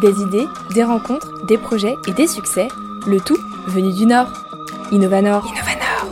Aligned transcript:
Des 0.00 0.22
idées, 0.22 0.46
des 0.74 0.82
rencontres, 0.82 1.44
des 1.46 1.58
projets 1.58 1.94
et 2.08 2.12
des 2.12 2.26
succès, 2.26 2.68
le 3.06 3.20
tout 3.20 3.36
venu 3.66 3.92
du 3.92 4.06
Nord. 4.06 4.32
Innovanor. 4.92 5.46
Innovanor. 5.46 6.06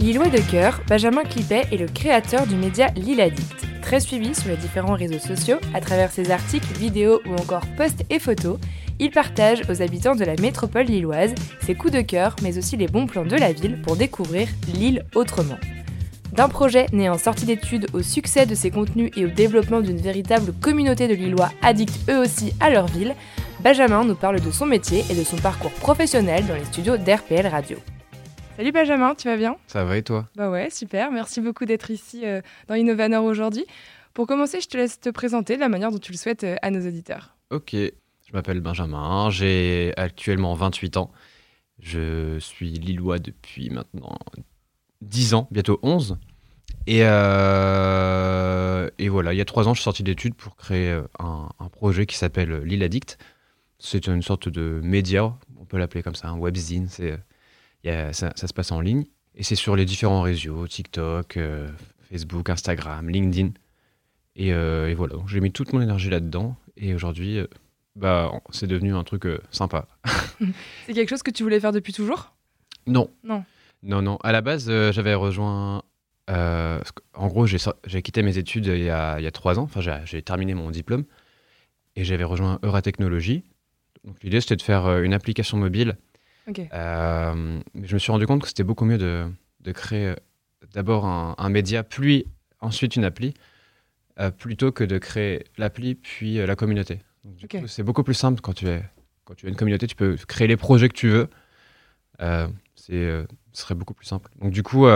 Lillois 0.00 0.28
de 0.28 0.40
cœur, 0.50 0.80
Benjamin 0.88 1.22
Clippet 1.22 1.62
est 1.70 1.76
le 1.76 1.86
créateur 1.86 2.44
du 2.46 2.56
média 2.56 2.88
Lille 2.96 3.20
Addict. 3.20 3.66
Très 3.82 4.00
suivi 4.00 4.34
sur 4.34 4.48
les 4.48 4.56
différents 4.56 4.96
réseaux 4.96 5.20
sociaux, 5.20 5.58
à 5.74 5.80
travers 5.80 6.10
ses 6.10 6.32
articles, 6.32 6.72
vidéos 6.76 7.20
ou 7.24 7.34
encore 7.34 7.66
posts 7.76 8.04
et 8.10 8.18
photos, 8.18 8.58
il 8.98 9.12
partage 9.12 9.62
aux 9.70 9.80
habitants 9.80 10.16
de 10.16 10.24
la 10.24 10.34
métropole 10.36 10.86
lilloise 10.86 11.34
ses 11.64 11.76
coups 11.76 11.92
de 11.92 12.00
cœur, 12.00 12.34
mais 12.42 12.58
aussi 12.58 12.76
les 12.76 12.88
bons 12.88 13.06
plans 13.06 13.26
de 13.26 13.36
la 13.36 13.52
ville 13.52 13.80
pour 13.82 13.94
découvrir 13.94 14.48
l'île 14.74 15.04
autrement. 15.14 15.58
D'un 16.32 16.48
projet 16.48 16.86
né 16.94 17.10
en 17.10 17.18
sortie 17.18 17.44
d'études 17.44 17.88
au 17.92 18.00
succès 18.00 18.46
de 18.46 18.54
ses 18.54 18.70
contenus 18.70 19.10
et 19.16 19.26
au 19.26 19.28
développement 19.28 19.82
d'une 19.82 19.98
véritable 19.98 20.54
communauté 20.54 21.06
de 21.06 21.12
Lillois 21.12 21.50
addicts 21.60 22.08
eux 22.08 22.16
aussi 22.16 22.54
à 22.58 22.70
leur 22.70 22.86
ville, 22.86 23.14
Benjamin 23.60 24.02
nous 24.02 24.14
parle 24.14 24.40
de 24.40 24.50
son 24.50 24.64
métier 24.64 25.04
et 25.10 25.14
de 25.14 25.24
son 25.24 25.36
parcours 25.36 25.72
professionnel 25.72 26.46
dans 26.46 26.54
les 26.54 26.64
studios 26.64 26.96
d'RPL 26.96 27.46
Radio. 27.48 27.76
Salut 28.56 28.72
Benjamin, 28.72 29.14
tu 29.14 29.28
vas 29.28 29.36
bien? 29.36 29.56
Ça 29.66 29.84
va 29.84 29.98
et 29.98 30.02
toi? 30.02 30.26
Bah 30.34 30.48
ouais, 30.48 30.70
super. 30.70 31.10
Merci 31.10 31.42
beaucoup 31.42 31.66
d'être 31.66 31.90
ici 31.90 32.22
euh, 32.24 32.40
dans 32.66 32.76
Innovanor 32.76 33.24
aujourd'hui. 33.24 33.66
Pour 34.14 34.26
commencer, 34.26 34.62
je 34.62 34.68
te 34.68 34.78
laisse 34.78 35.00
te 35.00 35.10
présenter 35.10 35.56
de 35.56 35.60
la 35.60 35.68
manière 35.68 35.90
dont 35.90 35.98
tu 35.98 36.12
le 36.12 36.16
souhaites 36.16 36.44
euh, 36.44 36.56
à 36.62 36.70
nos 36.70 36.80
auditeurs. 36.86 37.36
Ok, 37.50 37.72
je 37.74 38.32
m'appelle 38.32 38.60
Benjamin, 38.60 39.28
j'ai 39.28 39.92
actuellement 39.98 40.54
28 40.54 40.96
ans. 40.96 41.10
Je 41.78 42.38
suis 42.38 42.70
lillois 42.70 43.18
depuis 43.18 43.68
maintenant 43.68 44.18
10 45.02 45.34
ans, 45.34 45.48
bientôt 45.50 45.78
11. 45.82 46.18
Et, 46.86 47.02
euh, 47.04 48.90
et 48.98 49.08
voilà, 49.08 49.32
il 49.32 49.36
y 49.36 49.40
a 49.40 49.44
3 49.44 49.68
ans, 49.68 49.74
je 49.74 49.80
suis 49.80 49.84
sorti 49.84 50.02
d'études 50.02 50.34
pour 50.34 50.56
créer 50.56 50.90
euh, 50.90 51.02
un, 51.18 51.48
un 51.58 51.68
projet 51.68 52.06
qui 52.06 52.16
s'appelle 52.16 52.62
Lille 52.62 52.82
Addict. 52.82 53.18
C'est 53.78 54.06
une 54.06 54.22
sorte 54.22 54.48
de 54.48 54.80
média, 54.82 55.34
on 55.58 55.64
peut 55.64 55.78
l'appeler 55.78 56.02
comme 56.02 56.14
ça, 56.14 56.28
un 56.28 56.38
webzine. 56.38 56.88
C'est, 56.88 57.18
il 57.84 57.88
y 57.90 57.90
a- 57.94 58.12
ça, 58.12 58.32
ça 58.36 58.46
se 58.46 58.52
passe 58.52 58.72
en 58.72 58.80
ligne. 58.80 59.04
Et 59.34 59.42
c'est 59.42 59.54
sur 59.54 59.76
les 59.76 59.84
différents 59.84 60.22
réseaux, 60.22 60.66
TikTok, 60.66 61.36
euh, 61.36 61.68
Facebook, 62.10 62.50
Instagram, 62.50 63.08
LinkedIn. 63.08 63.50
Et, 64.36 64.52
euh, 64.52 64.88
et 64.88 64.94
voilà, 64.94 65.16
j'ai 65.26 65.40
mis 65.40 65.52
toute 65.52 65.72
mon 65.72 65.80
énergie 65.80 66.10
là-dedans. 66.10 66.56
Et 66.76 66.94
aujourd'hui, 66.94 67.38
euh, 67.38 67.46
bah, 67.96 68.30
c'est 68.50 68.66
devenu 68.66 68.94
un 68.94 69.04
truc 69.04 69.26
euh, 69.26 69.38
sympa. 69.50 69.86
C'est 70.86 70.94
quelque 70.94 71.10
chose 71.10 71.22
que 71.22 71.30
tu 71.30 71.42
voulais 71.44 71.60
faire 71.60 71.72
depuis 71.72 71.92
toujours? 71.92 72.34
Non. 72.86 73.10
Non. 73.22 73.44
Non, 73.84 74.02
non. 74.02 74.16
À 74.24 74.32
la 74.32 74.40
base, 74.40 74.66
euh, 74.68 74.90
j'avais 74.92 75.14
rejoint. 75.14 75.82
Euh, 76.30 76.80
en 77.14 77.26
gros, 77.28 77.46
j'ai 77.46 78.02
quitté 78.02 78.22
mes 78.22 78.38
études 78.38 78.66
il 78.66 78.84
y 78.84 78.90
a, 78.90 79.18
il 79.18 79.24
y 79.24 79.26
a 79.26 79.30
trois 79.30 79.58
ans. 79.58 79.62
Enfin, 79.64 79.80
j'ai- 80.04 80.22
terminé 80.22 80.54
mon 80.54 80.70
diplôme. 80.70 81.04
Et 81.96 82.04
j'avais 82.04 82.24
rejoint 82.24 82.58
Euratechnologie. 82.62 83.44
Donc, 84.04 84.16
l'idée, 84.22 84.40
c'était 84.40 84.56
de 84.56 84.62
faire 84.62 84.86
euh, 84.86 85.02
une 85.02 85.14
application 85.14 85.58
mobile. 85.58 85.96
Euh, 86.72 87.60
mais 87.74 87.86
je 87.86 87.94
me 87.94 87.98
suis 87.98 88.10
rendu 88.10 88.26
compte 88.26 88.42
que 88.42 88.48
c'était 88.48 88.64
beaucoup 88.64 88.84
mieux 88.84 88.98
de, 88.98 89.26
de 89.60 89.72
créer 89.72 90.14
d'abord 90.72 91.04
un, 91.06 91.34
un 91.38 91.48
média, 91.50 91.82
puis 91.84 92.26
ensuite 92.60 92.96
une 92.96 93.04
appli, 93.04 93.34
euh, 94.18 94.30
plutôt 94.30 94.72
que 94.72 94.84
de 94.84 94.98
créer 94.98 95.44
l'appli, 95.58 95.94
puis 95.94 96.36
la 96.44 96.56
communauté. 96.56 97.00
C'est 97.68 97.82
beaucoup 97.82 98.02
plus 98.02 98.14
simple 98.14 98.40
quand 98.40 98.54
tu, 98.54 98.66
es, 98.68 98.82
quand 99.24 99.34
tu 99.34 99.46
as 99.46 99.48
une 99.50 99.56
communauté, 99.56 99.86
tu 99.86 99.94
peux 99.96 100.16
créer 100.26 100.48
les 100.48 100.56
projets 100.56 100.88
que 100.88 100.94
tu 100.96 101.08
veux. 101.08 101.28
C'est, 102.74 103.24
ce 103.52 103.62
serait 103.62 103.74
beaucoup 103.74 103.94
plus 103.94 104.06
simple. 104.06 104.30
Donc 104.40 104.50
du 104.52 104.62
coup, 104.62 104.86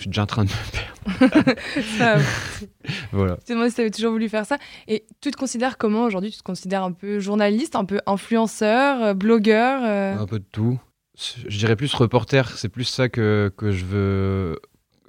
je 0.00 0.04
suis 0.04 0.08
déjà 0.08 0.22
en 0.22 0.26
train 0.26 0.44
de 0.46 0.50
me 0.50 0.70
perdre. 0.72 1.60
Ça, 1.98 2.16
Voilà. 3.12 3.36
Demandais 3.46 3.68
si 3.68 3.74
tu 3.74 3.80
avais 3.82 3.90
toujours 3.90 4.12
voulu 4.12 4.30
faire 4.30 4.46
ça. 4.46 4.56
Et 4.88 5.04
tu 5.20 5.30
te 5.30 5.36
considères 5.36 5.76
comment 5.76 6.04
aujourd'hui? 6.04 6.30
Tu 6.30 6.38
te 6.38 6.42
considères 6.42 6.84
un 6.84 6.92
peu 6.92 7.20
journaliste, 7.20 7.76
un 7.76 7.84
peu 7.84 8.00
influenceur, 8.06 9.02
euh, 9.02 9.14
blogueur 9.14 9.82
euh, 9.84 10.16
Un 10.18 10.26
peu 10.26 10.38
de 10.38 10.44
tout. 10.50 10.80
Je 11.16 11.58
dirais 11.58 11.76
plus 11.76 11.92
reporter, 11.92 12.56
c'est 12.56 12.70
plus 12.70 12.84
ça 12.84 13.10
que, 13.10 13.52
que 13.58 13.72
je 13.72 13.84
veux, 13.84 14.58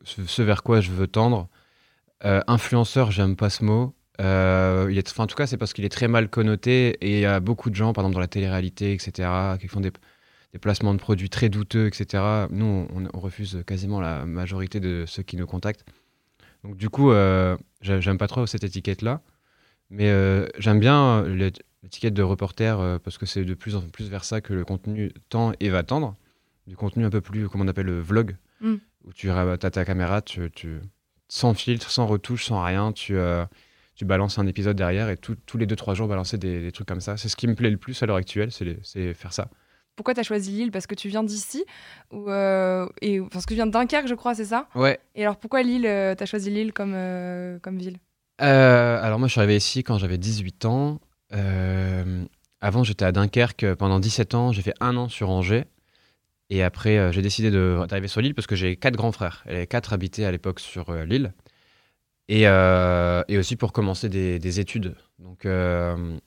ce 0.03 0.41
vers 0.41 0.61
quoi 0.61 0.81
je 0.81 0.91
veux 0.91 1.07
tendre. 1.07 1.47
Euh, 2.25 2.41
influenceur, 2.47 3.11
j'aime 3.11 3.37
pas 3.37 3.49
ce 3.49 3.63
mot. 3.63 3.95
Il 4.19 4.97
est, 4.97 5.09
enfin, 5.09 5.23
en 5.23 5.27
tout 5.27 5.35
cas, 5.35 5.47
c'est 5.47 5.55
parce 5.55 5.71
qu'il 5.71 5.85
est 5.85 5.89
très 5.89 6.09
mal 6.09 6.27
connoté 6.27 6.97
et 6.99 7.19
il 7.19 7.21
y 7.21 7.25
a 7.25 7.39
beaucoup 7.39 7.69
de 7.69 7.75
gens, 7.75 7.93
par 7.93 8.03
exemple 8.03 8.15
dans 8.15 8.19
la 8.19 8.27
télé-réalité, 8.27 8.91
etc., 8.91 9.29
qui 9.57 9.69
font 9.69 9.79
des, 9.79 9.91
des 10.53 10.59
placements 10.59 10.93
de 10.93 10.99
produits 10.99 11.29
très 11.29 11.49
douteux, 11.49 11.87
etc. 11.87 12.23
Nous, 12.49 12.87
on, 12.93 13.07
on 13.13 13.19
refuse 13.19 13.63
quasiment 13.65 14.01
la 14.01 14.25
majorité 14.25 14.79
de 14.79 15.05
ceux 15.07 15.23
qui 15.23 15.37
nous 15.37 15.47
contactent. 15.47 15.85
Donc, 16.63 16.77
du 16.77 16.89
coup, 16.89 17.11
euh, 17.11 17.57
j'ai- 17.81 18.01
j'aime 18.01 18.17
pas 18.17 18.27
trop 18.27 18.45
cette 18.45 18.63
étiquette-là. 18.63 19.21
Mais 19.89 20.09
euh, 20.09 20.47
j'aime 20.57 20.79
bien 20.79 21.23
l'é- 21.23 21.51
l'étiquette 21.83 22.13
de 22.13 22.23
reporter 22.23 22.79
euh, 22.79 22.97
parce 22.99 23.17
que 23.17 23.25
c'est 23.25 23.43
de 23.43 23.53
plus 23.53 23.75
en 23.75 23.81
plus 23.81 24.09
vers 24.09 24.23
ça 24.23 24.39
que 24.41 24.53
le 24.53 24.63
contenu 24.63 25.11
tend 25.29 25.53
et 25.59 25.69
va 25.69 25.83
tendre. 25.83 26.15
Du 26.67 26.75
contenu 26.77 27.03
un 27.05 27.09
peu 27.09 27.21
plus, 27.21 27.49
comme 27.49 27.61
on 27.61 27.67
appelle 27.67 27.87
le 27.87 27.99
vlog, 27.99 28.37
Mm. 28.61 28.75
où 29.05 29.13
tu 29.13 29.29
as 29.31 29.57
ta 29.57 29.83
caméra, 29.85 30.21
tu, 30.21 30.49
tu- 30.51 30.79
sans 31.27 31.53
filtre, 31.53 31.89
sans 31.89 32.05
retouche, 32.05 32.45
sans 32.45 32.63
rien, 32.63 32.91
tu, 32.91 33.15
euh, 33.17 33.45
tu 33.95 34.05
balances 34.05 34.37
un 34.37 34.45
épisode 34.47 34.75
derrière 34.77 35.09
et 35.09 35.17
tout- 35.17 35.35
tous 35.45 35.57
les 35.57 35.65
2-3 35.65 35.95
jours 35.95 36.07
balancer 36.07 36.37
des, 36.37 36.61
des 36.61 36.71
trucs 36.71 36.87
comme 36.87 37.01
ça. 37.01 37.17
C'est 37.17 37.27
ce 37.29 37.35
qui 37.35 37.47
me 37.47 37.55
plaît 37.55 37.69
le 37.71 37.77
plus 37.77 38.01
à 38.03 38.05
l'heure 38.05 38.17
actuelle, 38.17 38.51
c'est 38.51 39.13
faire 39.13 39.33
ça. 39.33 39.49
Pourquoi 39.95 40.13
tu 40.13 40.19
as 40.19 40.23
choisi 40.23 40.51
Lille? 40.51 40.71
Parce 40.71 40.87
que 40.87 40.95
tu 40.95 41.09
viens 41.09 41.23
d'ici 41.23 41.63
ou, 42.11 42.29
euh, 42.29 42.87
et, 43.01 43.21
Parce 43.21 43.45
que 43.45 43.49
tu 43.49 43.55
viens 43.55 43.67
de 43.67 43.71
Dunkerque, 43.71 44.07
je 44.07 44.15
crois, 44.15 44.33
c'est 44.35 44.45
ça? 44.45 44.67
Ouais. 44.75 44.99
Et 45.15 45.23
alors 45.23 45.37
pourquoi 45.37 45.61
Lille 45.63 45.83
Tu 45.83 46.23
as 46.23 46.25
choisi 46.25 46.49
Lille 46.49 46.73
comme, 46.73 46.93
euh, 46.95 47.59
comme 47.59 47.77
ville? 47.77 47.97
Euh, 48.41 48.99
alors 49.01 49.19
moi, 49.19 49.27
je 49.27 49.33
suis 49.33 49.39
arrivé 49.39 49.55
ici 49.57 49.83
quand 49.83 49.97
j'avais 49.97 50.17
18 50.17 50.65
ans. 50.65 50.99
Euh, 51.33 52.23
avant, 52.59 52.83
j'étais 52.83 53.05
à 53.05 53.11
Dunkerque 53.11 53.73
pendant 53.75 53.99
17 53.99 54.35
ans. 54.35 54.51
J'ai 54.51 54.61
fait 54.61 54.73
un 54.79 54.97
an 54.97 55.09
sur 55.09 55.29
Angers. 55.29 55.65
Et 56.49 56.63
après, 56.63 56.97
euh, 56.97 57.11
j'ai 57.11 57.21
décidé 57.21 57.49
d'arriver 57.49 58.07
sur 58.07 58.19
l'île 58.21 58.35
parce 58.35 58.47
que 58.47 58.55
j'ai 58.55 58.75
quatre 58.75 58.95
grands 58.97 59.11
frères. 59.11 59.43
Et 59.47 59.53
les 59.53 59.67
quatre 59.67 59.93
habitaient 59.93 60.25
à 60.25 60.31
l'époque 60.31 60.59
sur 60.59 60.89
euh, 60.89 61.05
l'île. 61.05 61.33
Et, 62.27 62.47
euh, 62.47 63.23
et 63.27 63.37
aussi 63.37 63.55
pour 63.55 63.73
commencer 63.73 64.09
des, 64.09 64.39
des 64.39 64.59
études. 64.59 64.95
Donc, 65.19 65.45
euh, 65.45 66.17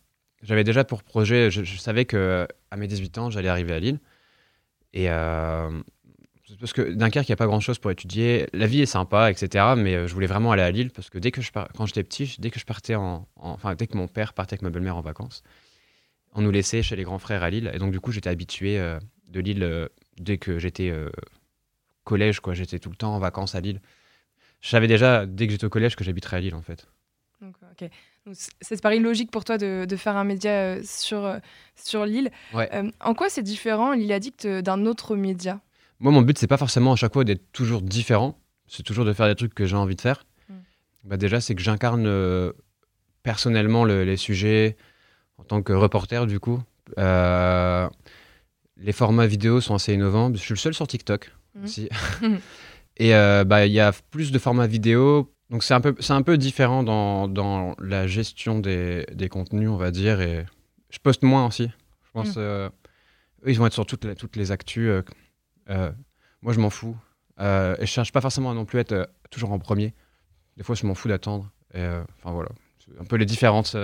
j'avais 0.44 0.65
déjà 0.65 0.84
pour 0.84 1.03
projet, 1.03 1.50
je, 1.50 1.65
savais 1.77 2.05
que 2.05 2.47
à 2.71 2.77
mes 2.77 2.87
18 2.87 3.19
ans, 3.19 3.31
j'allais 3.31 3.49
arriver 3.49 3.72
à 3.75 3.81
Lille. 3.81 3.99
Et 4.93 5.10
euh, 5.10 5.82
parce 6.60 6.72
que 6.72 6.82
Dunkerque, 6.93 7.28
il 7.28 7.32
n'y 7.32 7.34
a 7.34 7.37
pas 7.37 7.47
grand-chose 7.47 7.78
pour 7.78 7.91
étudier. 7.91 8.47
La 8.53 8.66
vie 8.66 8.81
est 8.82 8.87
sympa, 8.87 9.31
etc. 9.31 9.75
Mais 9.77 9.94
euh, 9.94 10.06
je 10.06 10.15
voulais 10.15 10.27
vraiment 10.27 10.53
aller 10.53 10.62
à 10.62 10.71
Lille 10.71 10.91
parce 10.91 11.10
que 11.10 11.19
dès 11.19 11.31
que 11.31 11.41
je 11.43 11.50
quand 11.53 11.87
j'étais 11.87 12.05
petit, 12.05 12.37
dès 12.38 12.50
que 12.50 12.60
je 12.60 12.65
partais 12.65 12.94
en, 12.94 13.27
en- 13.37 13.50
enfin 13.50 13.75
dès 13.75 13.87
que 13.87 13.97
mon 13.97 14.06
père 14.06 14.34
partait 14.34 14.55
avec 14.55 14.62
ma 14.62 14.71
belle-mère 14.71 14.97
en 14.97 15.00
vacances, 15.00 15.43
on 16.32 16.43
nous 16.43 16.50
laissait 16.50 16.82
chez 16.82 16.97
les 16.97 17.03
grands 17.05 17.19
frères 17.19 17.43
à 17.43 17.50
Lille. 17.50 17.71
Et 17.75 17.78
donc 17.78 17.93
du 17.93 18.00
coup, 18.00 18.12
j'étais 18.12 18.31
habitué 18.31 18.78
euh, 18.78 18.99
de 19.31 19.41
Lille 19.41 19.62
euh, 19.62 19.88
dès 20.21 20.38
que 20.38 20.59
j'étais 20.59 20.91
euh, 20.91 21.11
collège, 22.05 22.41
quoi. 22.41 22.55
J'étais 22.55 22.78
tout 22.78 22.91
le 22.91 22.97
temps 22.97 23.15
en 23.15 23.19
vacances 23.19 23.55
à 23.55 23.61
Lille. 23.61 23.81
Je 24.61 24.69
savais 24.69 24.87
déjà 24.88 25.26
dès 25.26 25.47
que 25.47 25.53
j'étais 25.53 25.65
au 25.66 25.71
collège 25.71 25.97
que 25.97 26.05
j'habiterais 26.05 26.37
à 26.38 26.41
Lille, 26.41 26.55
en 26.55 26.62
fait. 26.62 26.87
Ok. 27.81 27.89
Donc, 28.27 28.35
c- 28.37 28.51
ça 28.61 28.77
te 28.77 28.81
paraît 28.81 28.99
logique 28.99 29.31
pour 29.31 29.45
toi 29.45 29.59
de, 29.59 29.85
de 29.85 29.97
faire 29.97 30.17
un 30.17 30.25
média 30.25 30.51
euh, 30.51 30.81
sur, 30.85 31.25
euh, 31.25 31.39
sur 31.77 32.07
Lille. 32.07 32.31
Ouais. 32.55 32.69
Euh, 32.75 32.91
en 33.01 33.15
quoi 33.15 33.29
c'est 33.29 33.43
différent, 33.43 33.93
Lille 33.93 34.12
Addict, 34.12 34.47
d'un 34.47 34.87
autre 34.87 35.17
média? 35.17 35.61
Moi, 36.01 36.12
mon 36.12 36.23
but, 36.23 36.39
c'est 36.39 36.47
pas 36.47 36.57
forcément 36.57 36.93
à 36.93 36.97
chaque 36.97 37.12
fois 37.12 37.25
d'être 37.25 37.53
toujours 37.53 37.83
différent. 37.83 38.39
C'est 38.67 38.83
toujours 38.83 39.05
de 39.05 39.12
faire 39.12 39.27
des 39.27 39.35
trucs 39.35 39.55
que 39.55 39.67
j'ai 39.67 39.77
envie 39.77 39.97
de 39.97 40.01
faire. 40.01 40.25
Mm. 40.49 40.55
Bah, 41.05 41.17
déjà, 41.17 41.41
c'est 41.41 41.55
que 41.55 41.62
j'incarne 41.62 42.53
personnellement 43.23 43.85
le- 43.85 44.05
les 44.05 44.17
sujets 44.17 44.77
en 45.39 45.45
tant 45.45 45.62
que 45.62 45.73
reporter, 45.73 46.27
du 46.27 46.41
coup. 46.41 46.61
Euh, 46.99 47.89
les 48.77 48.93
formats 48.93 49.27
vidéo 49.27 49.61
sont 49.61 49.75
assez 49.75 49.95
innovants. 49.95 50.31
Je 50.33 50.39
suis 50.39 50.53
le 50.55 50.59
seul 50.59 50.75
sur 50.75 50.87
TikTok 50.87 51.33
Mhm. 51.55 51.65
aussi. 51.65 51.89
Et 52.97 53.15
euh, 53.15 53.45
bah, 53.45 53.67
il 53.67 53.73
y 53.73 53.81
a 53.81 53.93
plus 54.11 54.31
de 54.33 54.39
formats 54.39 54.67
vidéo. 54.67 55.34
Donc, 55.50 55.62
c'est 55.62 55.75
un 55.75 55.81
peu, 55.81 55.94
c'est 56.00 56.12
un 56.12 56.22
peu 56.22 56.38
différent 56.38 56.82
dans, 56.82 57.29
dans 57.29 57.75
la 57.79 58.06
gestion 58.06 58.58
des, 58.58 59.06
des 59.12 59.29
contenus, 59.29 59.69
on 59.69 59.76
va 59.76 59.91
dire. 59.91 60.20
Et 60.20 60.46
je 60.91 60.99
poste 60.99 61.23
moins 61.23 61.46
aussi. 61.46 61.70
Je 62.05 62.11
pense. 62.12 62.37
Mm. 62.37 62.41
euh, 62.41 62.69
eux, 63.44 63.50
ils 63.50 63.58
vont 63.58 63.67
être 63.67 63.75
sur 63.75 63.87
toutes 63.87 64.05
les, 64.05 64.14
toutes 64.14 64.37
les 64.37 64.52
actus. 64.52 64.88
euh, 64.88 65.02
euh, 65.70 65.93
moi, 66.43 66.52
je 66.52 66.61
m'en 66.61 66.70
fous. 66.70 66.96
Euh, 67.41 67.76
et 67.79 67.87
je 67.87 67.91
cherche 67.91 68.12
pas 68.12 68.20
forcément 68.20 68.50
à 68.50 68.55
non 68.55 68.64
plus 68.64 68.79
être 68.79 69.11
toujours 69.31 69.52
en 69.52 69.58
premier. 69.58 69.94
Des 70.56 70.62
fois, 70.62 70.75
je 70.75 70.87
m'en 70.87 70.94
fous 70.94 71.08
d'attendre. 71.08 71.50
Enfin, 71.75 72.32
voilà. 72.32 72.50
C'est 72.79 73.00
un 73.00 73.05
peu 73.05 73.17
les 73.17 73.26
différentes 73.26 73.76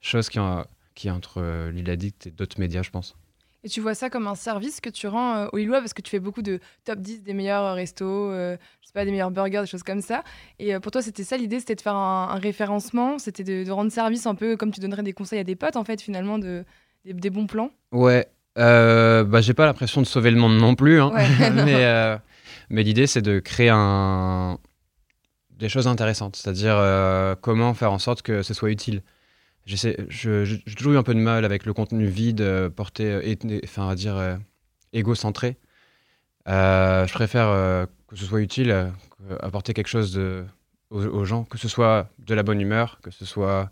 choses 0.00 0.28
qu'il 0.28 0.40
y 0.40 0.44
a, 0.44 0.66
qu'il 0.94 1.08
y 1.08 1.10
a 1.10 1.14
entre 1.14 1.68
Lille 1.70 1.90
Addict 1.90 2.26
et 2.26 2.30
d'autres 2.30 2.58
médias, 2.58 2.82
je 2.82 2.90
pense. 2.90 3.16
Et 3.64 3.68
tu 3.68 3.80
vois 3.80 3.94
ça 3.94 4.10
comme 4.10 4.26
un 4.26 4.34
service 4.34 4.80
que 4.80 4.90
tu 4.90 5.06
rends 5.06 5.36
euh, 5.36 5.46
aux 5.52 5.56
Lillois 5.56 5.78
parce 5.78 5.94
que 5.94 6.02
tu 6.02 6.10
fais 6.10 6.18
beaucoup 6.18 6.42
de 6.42 6.58
top 6.84 6.98
10 6.98 7.22
des 7.22 7.32
meilleurs 7.32 7.62
euh, 7.62 7.74
restos, 7.74 8.30
euh, 8.32 8.56
je 8.80 8.86
sais 8.88 8.92
pas, 8.92 9.04
des 9.04 9.12
meilleurs 9.12 9.30
burgers, 9.30 9.60
des 9.60 9.66
choses 9.66 9.84
comme 9.84 10.00
ça. 10.00 10.24
Et 10.58 10.74
euh, 10.74 10.80
pour 10.80 10.90
toi, 10.90 11.00
c'était 11.00 11.22
ça 11.22 11.36
l'idée, 11.36 11.60
c'était 11.60 11.76
de 11.76 11.80
faire 11.80 11.94
un, 11.94 12.28
un 12.30 12.38
référencement, 12.38 13.18
c'était 13.18 13.44
de, 13.44 13.62
de 13.62 13.70
rendre 13.70 13.92
service 13.92 14.26
un 14.26 14.34
peu 14.34 14.56
comme 14.56 14.72
tu 14.72 14.80
donnerais 14.80 15.04
des 15.04 15.12
conseils 15.12 15.38
à 15.38 15.44
des 15.44 15.54
potes, 15.54 15.76
en 15.76 15.84
fait, 15.84 16.00
finalement, 16.02 16.38
de, 16.38 16.64
des, 17.04 17.12
des 17.12 17.30
bons 17.30 17.46
plans? 17.46 17.70
Ouais. 17.92 18.26
Euh, 18.58 19.22
bah, 19.24 19.40
j'ai 19.40 19.54
pas 19.54 19.64
l'impression 19.66 20.00
de 20.02 20.06
sauver 20.06 20.30
le 20.32 20.38
monde 20.38 20.58
non 20.58 20.74
plus. 20.74 21.00
hein. 21.00 21.12
Ouais, 21.14 21.50
non. 21.50 21.62
mais 21.64 22.18
mais 22.68 22.82
l'idée, 22.82 23.06
c'est 23.06 23.22
de 23.22 23.38
créer 23.38 23.70
un... 23.72 24.58
des 25.50 25.68
choses 25.68 25.86
intéressantes. 25.86 26.34
C'est-à-dire 26.36 26.76
comment 27.40 27.74
faire 27.74 27.92
en 27.92 27.98
sorte 27.98 28.22
que 28.22 28.42
ce 28.42 28.54
soit 28.54 28.70
utile. 28.70 29.02
J'essaie, 29.64 29.96
j'ai 30.08 30.60
toujours 30.76 30.92
eu 30.94 30.96
un 30.96 31.02
peu 31.04 31.14
de 31.14 31.20
mal 31.20 31.44
avec 31.44 31.66
le 31.66 31.72
contenu 31.72 32.06
vide, 32.06 32.40
euh, 32.40 32.68
porté, 32.68 33.04
euh, 33.12 33.60
enfin, 33.64 33.88
à 33.88 33.94
dire 33.94 34.16
euh, 34.16 34.36
égocentré. 34.92 35.56
Euh, 36.48 37.06
je 37.06 37.12
préfère 37.12 37.86
que 38.08 38.16
ce 38.16 38.24
soit 38.24 38.40
utile, 38.40 38.90
apporter 39.40 39.72
quelque 39.74 39.86
chose 39.88 40.12
de, 40.12 40.44
aux, 40.90 41.04
aux 41.06 41.24
gens, 41.24 41.44
que 41.44 41.58
ce 41.58 41.68
soit 41.68 42.10
de 42.18 42.34
la 42.34 42.42
bonne 42.42 42.60
humeur, 42.60 42.98
que 43.02 43.10
ce 43.12 43.24
soit 43.24 43.70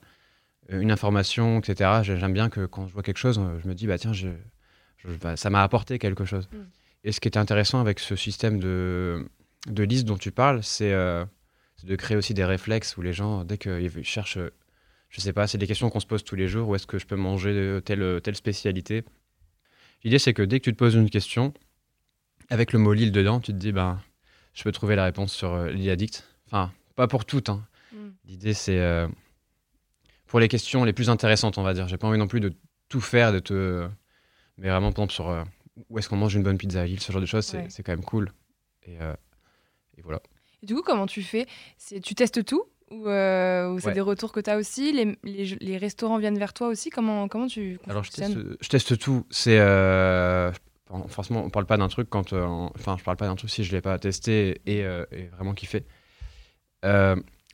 une 0.68 0.92
information, 0.92 1.58
etc. 1.58 2.02
J'ai- 2.04 2.16
J'aime 2.18 2.32
bien 2.32 2.48
que 2.48 2.66
quand 2.66 2.86
je 2.86 2.92
vois 2.92 3.02
quelque 3.02 3.18
chose, 3.18 3.40
je 3.62 3.68
me 3.68 3.74
dis, 3.74 3.88
bah 3.88 3.98
tiens, 3.98 4.12
je, 4.12 4.28
je- 4.98 5.08
bah, 5.16 5.36
ça 5.36 5.50
m'a 5.50 5.64
apporté 5.64 5.98
quelque 5.98 6.24
chose. 6.24 6.48
Mm. 6.52 6.56
Et 7.02 7.12
ce 7.12 7.18
qui 7.20 7.26
est 7.26 7.36
intéressant 7.36 7.80
avec 7.80 7.98
ce 7.98 8.14
système 8.14 8.60
de, 8.60 9.28
de 9.66 9.82
liste 9.82 10.04
dont 10.06 10.16
tu 10.18 10.30
parles, 10.30 10.62
c'est 10.62 10.92
de 10.92 11.96
créer 11.96 12.16
aussi 12.16 12.34
des 12.34 12.44
réflexes 12.44 12.96
où 12.96 13.02
les 13.02 13.12
gens, 13.12 13.42
dès 13.42 13.58
qu'ils 13.58 14.04
cherchent, 14.04 14.38
je 15.10 15.20
sais 15.20 15.32
pas, 15.32 15.46
c'est 15.46 15.58
des 15.58 15.66
questions 15.66 15.90
qu'on 15.90 16.00
se 16.00 16.06
pose 16.06 16.24
tous 16.24 16.36
les 16.36 16.48
jours, 16.48 16.68
où 16.68 16.74
est-ce 16.74 16.86
que 16.86 16.98
je 16.98 17.06
peux 17.06 17.16
manger 17.16 17.80
telle, 17.84 18.20
telle 18.22 18.36
spécialité? 18.36 19.04
L'idée, 20.04 20.18
c'est 20.18 20.32
que 20.32 20.42
dès 20.42 20.60
que 20.60 20.64
tu 20.64 20.72
te 20.72 20.78
poses 20.78 20.94
une 20.94 21.10
question, 21.10 21.52
avec 22.48 22.72
le 22.72 22.78
mot 22.78 22.92
Lille 22.94 23.12
dedans, 23.12 23.38
tu 23.40 23.52
te 23.52 23.56
dis, 23.58 23.72
ben, 23.72 24.00
je 24.54 24.62
peux 24.62 24.72
trouver 24.72 24.96
la 24.96 25.04
réponse 25.04 25.32
sur 25.34 25.52
euh, 25.52 25.70
l'île 25.70 25.90
addict. 25.90 26.26
Enfin, 26.46 26.72
pas 26.96 27.06
pour 27.06 27.24
toutes. 27.26 27.48
hein. 27.50 27.66
Mm. 27.92 28.08
L'idée, 28.24 28.54
c'est 28.54 28.78
euh, 28.80 29.06
pour 30.26 30.40
les 30.40 30.48
questions 30.48 30.84
les 30.84 30.92
plus 30.92 31.10
intéressantes, 31.10 31.58
on 31.58 31.62
va 31.62 31.74
dire. 31.74 31.86
J'ai 31.88 31.98
pas 31.98 32.06
envie 32.08 32.18
non 32.18 32.28
plus 32.28 32.40
de 32.40 32.52
tout 32.88 33.00
faire, 33.00 33.32
de 33.32 33.38
te. 33.40 33.88
Mais 34.56 34.68
vraiment, 34.68 34.90
par 34.92 35.02
exemple, 35.04 35.12
sur 35.12 35.28
euh, 35.28 35.44
où 35.88 35.98
est-ce 35.98 36.08
qu'on 36.08 36.16
mange 36.16 36.34
une 36.34 36.42
bonne 36.42 36.58
pizza 36.58 36.80
à 36.82 36.86
Lille, 36.86 37.00
ce 37.00 37.12
genre 37.12 37.20
de 37.20 37.26
choses, 37.26 37.44
c'est 37.46 37.58
Ouais. 37.58 37.66
c'est 37.68 37.82
quand 37.82 37.92
même 37.92 38.04
cool. 38.04 38.32
Et, 38.84 39.00
euh, 39.00 39.14
et 39.96 40.02
voilà. 40.02 40.20
Et 40.62 40.66
du 40.66 40.74
coup, 40.74 40.82
comment 40.82 41.06
tu 41.06 41.22
fais? 41.22 41.46
Tu 42.02 42.14
testes 42.14 42.44
tout? 42.44 42.64
Ou, 42.90 43.06
euh, 43.08 43.70
ou 43.70 43.78
c'est 43.78 43.88
Ouais. 43.88 43.94
des 43.94 44.00
retours 44.00 44.32
que 44.32 44.40
tu 44.40 44.50
as 44.50 44.56
aussi? 44.56 44.92
Les, 44.92 45.16
les, 45.24 45.44
les 45.60 45.76
restaurants 45.78 46.18
viennent 46.18 46.38
vers 46.38 46.52
toi 46.52 46.68
aussi? 46.68 46.90
Comment, 46.90 47.28
comment 47.28 47.46
tu 47.46 47.78
Alors, 47.88 48.02
je 48.04 48.10
teste, 48.10 48.36
je 48.60 48.68
teste 48.68 48.98
tout. 48.98 49.24
C'est. 49.30 49.58
euh, 49.60 50.50
forcément, 51.08 51.44
on 51.44 51.50
parle 51.50 51.66
pas 51.66 51.76
d'un 51.76 51.88
truc 51.88 52.08
quand. 52.10 52.32
euh, 52.32 52.44
Enfin, 52.46 52.96
je 52.98 53.04
parle 53.04 53.16
pas 53.16 53.26
d'un 53.26 53.36
truc 53.36 53.48
si 53.50 53.62
je 53.64 53.72
l'ai 53.72 53.80
pas 53.80 53.98
testé 53.98 54.60
et, 54.66 54.80
et 54.80 55.26
vraiment 55.36 55.54
kiffé. 55.54 55.84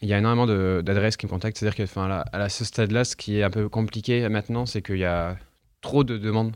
Il 0.02 0.08
y 0.08 0.12
a 0.12 0.18
énormément 0.18 0.46
d'adresses 0.82 1.16
qui 1.16 1.26
me 1.26 1.30
contactent. 1.30 1.56
C'est-à-dire 1.58 1.76
que, 1.76 1.82
enfin, 1.84 2.06
là, 2.08 2.24
à 2.32 2.48
ce 2.48 2.64
stade-là, 2.64 3.04
ce 3.04 3.16
qui 3.16 3.38
est 3.38 3.42
un 3.42 3.50
peu 3.50 3.68
compliqué 3.68 4.28
maintenant, 4.28 4.66
c'est 4.66 4.82
qu'il 4.82 4.98
y 4.98 5.04
a 5.04 5.36
trop 5.80 6.04
de 6.04 6.18
demandes. 6.18 6.54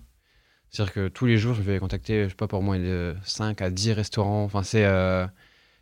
C'est-à-dire 0.71 0.93
que 0.95 1.09
tous 1.09 1.27
les 1.27 1.37
jours, 1.37 1.55
je 1.55 1.63
vais 1.63 1.79
contacter, 1.79 2.25
je 2.25 2.29
sais 2.29 2.35
pas, 2.35 2.47
pour 2.49 2.63
moi, 2.63 2.79
de 2.79 3.17
5 3.25 3.61
à 3.63 3.71
10 3.71 3.93
restaurants. 3.93 4.45
Enfin, 4.45 4.63
c'est 4.63 4.85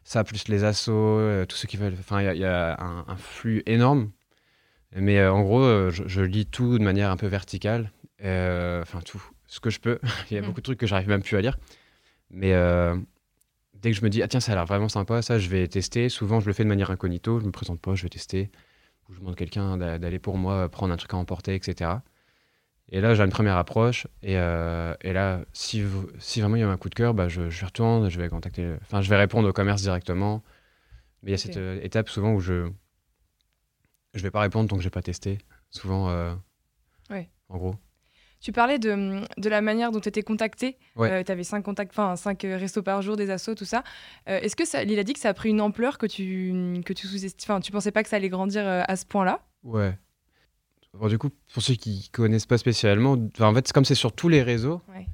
ça, 0.08 0.24
plus 0.24 0.48
les 0.48 0.64
assos, 0.64 0.92
euh, 0.92 1.44
tous 1.44 1.56
ceux 1.56 1.68
qui 1.68 1.76
veulent. 1.76 1.96
Enfin, 1.98 2.20
il 2.20 2.24
y 2.24 2.28
a, 2.28 2.34
il 2.34 2.40
y 2.40 2.44
a 2.44 2.80
un, 2.80 3.04
un 3.06 3.16
flux 3.16 3.62
énorme. 3.66 4.10
Mais 4.96 5.18
euh, 5.18 5.32
en 5.32 5.42
gros, 5.42 5.60
euh, 5.62 5.90
je, 5.90 6.04
je 6.06 6.22
lis 6.22 6.46
tout 6.46 6.78
de 6.78 6.84
manière 6.84 7.10
un 7.10 7.16
peu 7.16 7.26
verticale. 7.26 7.92
Enfin, 8.20 9.00
tout. 9.04 9.22
Ce 9.46 9.60
que 9.60 9.70
je 9.70 9.80
peux. 9.80 9.98
il 10.30 10.34
y 10.34 10.38
a 10.38 10.42
Mm. 10.42 10.46
beaucoup 10.46 10.60
de 10.60 10.64
trucs 10.64 10.78
que 10.80 10.86
j'arrive 10.86 11.08
même 11.08 11.22
plus 11.22 11.36
à 11.36 11.40
lire. 11.40 11.58
Mais 12.30 12.52
dès 13.74 13.90
que 13.90 13.96
je 13.96 14.02
me 14.02 14.10
dis, 14.10 14.22
ah 14.22 14.28
tiens, 14.28 14.40
ça 14.40 14.52
a 14.52 14.54
l'air 14.54 14.64
vraiment 14.66 14.88
sympa, 14.88 15.22
ça, 15.22 15.38
je 15.38 15.48
vais 15.48 15.68
tester. 15.68 16.08
Souvent, 16.08 16.40
je 16.40 16.46
le 16.46 16.52
fais 16.52 16.64
de 16.64 16.68
manière 16.68 16.90
incognito. 16.90 17.38
Je 17.40 17.44
me 17.46 17.52
présente 17.52 17.80
pas, 17.80 17.94
je 17.94 18.02
vais 18.02 18.08
tester. 18.08 18.50
Ou 19.08 19.14
je 19.14 19.18
demande 19.20 19.34
à 19.34 19.36
quelqu'un 19.36 19.76
d'a- 19.76 19.98
d'aller 19.98 20.18
pour 20.18 20.36
moi 20.36 20.68
prendre 20.68 20.92
un 20.92 20.96
truc 20.96 21.12
à 21.14 21.16
emporter, 21.16 21.54
etc. 21.54 22.02
Et 22.90 23.00
là, 23.00 23.14
j'ai 23.14 23.22
une 23.22 23.30
première 23.30 23.56
approche. 23.58 24.06
Et, 24.22 24.38
euh, 24.38 24.94
et 25.02 25.12
là, 25.12 25.40
si, 25.52 25.82
vraiment 25.82 26.56
il 26.56 26.60
y 26.60 26.62
a 26.62 26.68
un 26.68 26.76
coup 26.78 26.88
de 26.88 26.94
cœur, 26.94 27.12
bah, 27.14 27.28
je, 27.28 27.50
je 27.50 27.64
retourne, 27.66 28.08
je 28.08 28.18
vais 28.18 28.28
contacter. 28.28 28.74
Enfin, 28.82 29.02
je 29.02 29.10
vais 29.10 29.16
répondre 29.16 29.46
au 29.48 29.52
commerce 29.52 29.82
directement. 29.82 30.42
Mais 31.22 31.30
il 31.30 31.32
y 31.32 31.34
a 31.34 31.38
cette 31.38 31.56
euh, 31.58 31.80
étape 31.82 32.08
souvent 32.08 32.32
où 32.32 32.40
je 32.40 32.70
je 34.14 34.22
vais 34.22 34.30
pas 34.30 34.40
répondre 34.40 34.68
tant 34.70 34.76
que 34.76 34.82
j'ai 34.82 34.90
pas 34.90 35.02
testé. 35.02 35.38
Souvent, 35.70 36.08
euh, 36.08 36.34
Ouais. 37.10 37.28
en 37.48 37.58
gros. 37.58 37.74
Tu 38.40 38.52
parlais 38.52 38.78
de, 38.78 39.22
de 39.36 39.48
la 39.48 39.60
manière 39.60 39.90
dont 39.90 40.00
tu 40.00 40.08
étais 40.08 40.22
contacté. 40.22 40.78
Ouais. 40.96 41.24
tu 41.24 41.32
avais 41.32 41.42
5 41.44 41.62
contacts, 41.62 41.90
enfin 41.90 42.14
5 42.16 42.40
restos 42.42 42.82
par 42.82 43.02
jour, 43.02 43.16
des 43.16 43.30
assos, 43.30 43.54
tout 43.56 43.64
ça. 43.64 43.82
Est-ce 44.26 44.54
que 44.56 44.64
ça, 44.64 44.84
il 44.84 44.96
a 44.98 45.02
dit 45.02 45.12
que 45.12 45.18
ça 45.18 45.28
a 45.30 45.34
pris 45.34 45.50
une 45.50 45.60
ampleur 45.60 45.98
que 45.98 46.06
tu, 46.06 46.80
que 46.86 46.92
tu 46.92 47.06
sous-estimes 47.08 47.60
tu 47.60 47.72
pensais 47.72 47.90
pas 47.90 48.02
que 48.04 48.08
ça 48.08 48.16
allait 48.16 48.28
grandir 48.28 48.64
à 48.66 48.94
ce 48.96 49.04
point-là? 49.06 49.40
Ouais. 49.64 49.98
Bon, 51.00 51.08
du 51.08 51.18
coup, 51.18 51.30
pour 51.52 51.62
ceux 51.62 51.74
qui 51.74 52.08
connaissent 52.12 52.46
pas 52.46 52.58
spécialement, 52.58 53.16
en 53.40 53.54
fait, 53.54 53.72
comme 53.72 53.84
c'est 53.84 53.94
sur 53.94 54.12
tous 54.12 54.28
les 54.28 54.42
réseaux, 54.42 54.80
Ouais. 54.94 55.06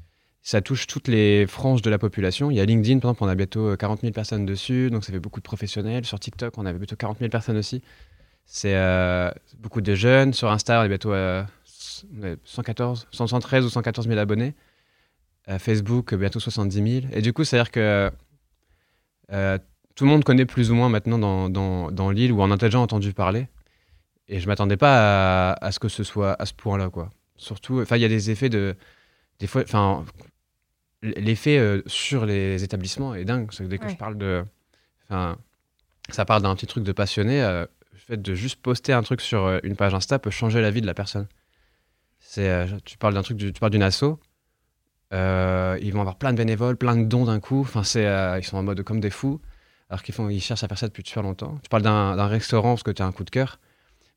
ça 0.42 0.60
touche 0.62 0.86
toutes 0.86 1.08
les 1.08 1.46
franges 1.46 1.82
de 1.82 1.90
la 1.90 1.98
population. 1.98 2.50
Il 2.50 2.56
y 2.56 2.60
a 2.60 2.64
LinkedIn, 2.64 3.00
par 3.00 3.10
exemple, 3.10 3.24
on 3.24 3.28
a 3.28 3.34
bientôt 3.34 3.68
euh, 3.68 3.76
40 3.76 4.00
000 4.00 4.12
personnes 4.12 4.46
dessus, 4.46 4.90
donc 4.90 5.04
ça 5.04 5.12
fait 5.12 5.18
beaucoup 5.20 5.40
de 5.40 5.44
professionnels. 5.44 6.04
Sur 6.06 6.18
TikTok, 6.20 6.56
on 6.58 6.64
avait 6.66 6.78
bientôt 6.78 6.96
40 6.96 7.18
000 7.18 7.30
personnes 7.30 7.56
aussi. 7.58 7.82
C'est 8.46 8.74
euh, 8.76 9.30
beaucoup 9.58 9.80
de 9.80 9.94
jeunes. 9.94 10.32
Sur 10.32 10.50
Insta, 10.50 10.80
on 10.80 10.84
est 10.84 10.88
bientôt 10.88 11.12
à 11.12 11.46
114, 12.44 13.06
113 13.10 13.64
ou 13.64 13.68
114 13.70 14.06
000 14.08 14.18
abonnés. 14.18 14.54
À 15.46 15.58
Facebook, 15.58 16.12
euh, 16.12 16.16
bientôt 16.16 16.40
70 16.40 17.00
000. 17.02 17.12
Et 17.12 17.20
du 17.20 17.32
coup, 17.34 17.44
c'est-à-dire 17.44 17.70
que 17.70 18.10
euh, 19.32 19.58
tout 19.94 20.04
le 20.04 20.10
monde 20.10 20.24
connaît 20.24 20.46
plus 20.46 20.70
ou 20.70 20.74
moins 20.74 20.88
maintenant 20.88 21.18
dans, 21.18 21.48
dans, 21.50 21.90
dans 21.90 22.10
l'île 22.10 22.32
ou 22.32 22.40
en 22.42 22.50
a 22.50 22.56
déjà 22.56 22.78
entendu 22.78 23.12
parler. 23.12 23.48
Et 24.28 24.40
je 24.40 24.46
m'attendais 24.46 24.76
pas 24.76 25.52
à, 25.52 25.64
à 25.66 25.72
ce 25.72 25.78
que 25.78 25.88
ce 25.88 26.02
soit 26.04 26.40
à 26.40 26.46
ce 26.46 26.54
point-là, 26.54 26.88
quoi. 26.90 27.10
Surtout, 27.36 27.80
enfin, 27.80 27.96
il 27.96 28.02
y 28.02 28.04
a 28.04 28.08
des 28.08 28.30
effets 28.30 28.48
de, 28.48 28.74
des 29.38 29.46
fois, 29.46 29.62
enfin, 29.62 30.04
l'effet 31.02 31.58
euh, 31.58 31.82
sur 31.86 32.24
les 32.26 32.64
établissements 32.64 33.14
est 33.14 33.24
dingue. 33.24 33.48
Que 33.50 33.62
dès 33.64 33.78
que 33.78 33.84
Ouais. 33.84 33.90
je 33.90 33.96
parle 33.96 34.16
de, 34.16 34.44
enfin, 35.08 35.36
ça 36.08 36.24
parle 36.24 36.42
d'un 36.42 36.54
petit 36.54 36.66
truc 36.66 36.84
de 36.84 36.92
passionné. 36.92 37.42
euh, 37.42 37.66
le 37.92 37.98
fait 37.98 38.16
de 38.22 38.34
juste 38.34 38.60
poster 38.60 38.92
un 38.92 39.02
truc 39.02 39.20
sur 39.20 39.44
euh, 39.44 39.58
une 39.62 39.76
page 39.76 39.94
Insta 39.94 40.18
peut 40.18 40.30
changer 40.30 40.60
la 40.60 40.70
vie 40.70 40.80
de 40.80 40.86
la 40.86 40.94
personne. 40.94 41.26
C'est, 42.18 42.66
tu 42.84 42.96
parles 42.98 43.14
d'un 43.14 43.22
truc, 43.22 43.36
tu 43.36 43.52
parles 43.52 43.72
d'une 43.72 43.82
asso. 43.82 44.04
euh, 45.12 45.78
ils 45.82 45.92
vont 45.92 46.00
avoir 46.00 46.16
plein 46.16 46.32
de 46.32 46.38
bénévoles, 46.38 46.76
plein 46.76 46.96
de 46.96 47.04
dons 47.04 47.26
d'un 47.26 47.38
coup. 47.40 47.60
Enfin, 47.60 47.84
c'est, 47.84 48.06
euh, 48.06 48.38
ils 48.38 48.44
sont 48.44 48.56
en 48.56 48.62
mode 48.62 48.82
comme 48.82 49.00
des 49.00 49.10
fous, 49.10 49.40
alors 49.90 50.02
qu'ils 50.02 50.14
font, 50.14 50.28
ils 50.28 50.40
cherchent 50.40 50.64
à 50.64 50.68
faire 50.68 50.78
ça 50.78 50.88
depuis 50.88 51.02
super 51.06 51.22
longtemps. 51.22 51.58
Tu 51.62 51.68
parles 51.68 51.82
d'un, 51.82 52.16
d'un 52.16 52.26
restaurant 52.26 52.70
parce 52.74 52.82
que 52.82 52.90
tu 52.90 53.02
as 53.02 53.06
un 53.06 53.12
coup 53.12 53.24
de 53.24 53.30
cœur, 53.30 53.60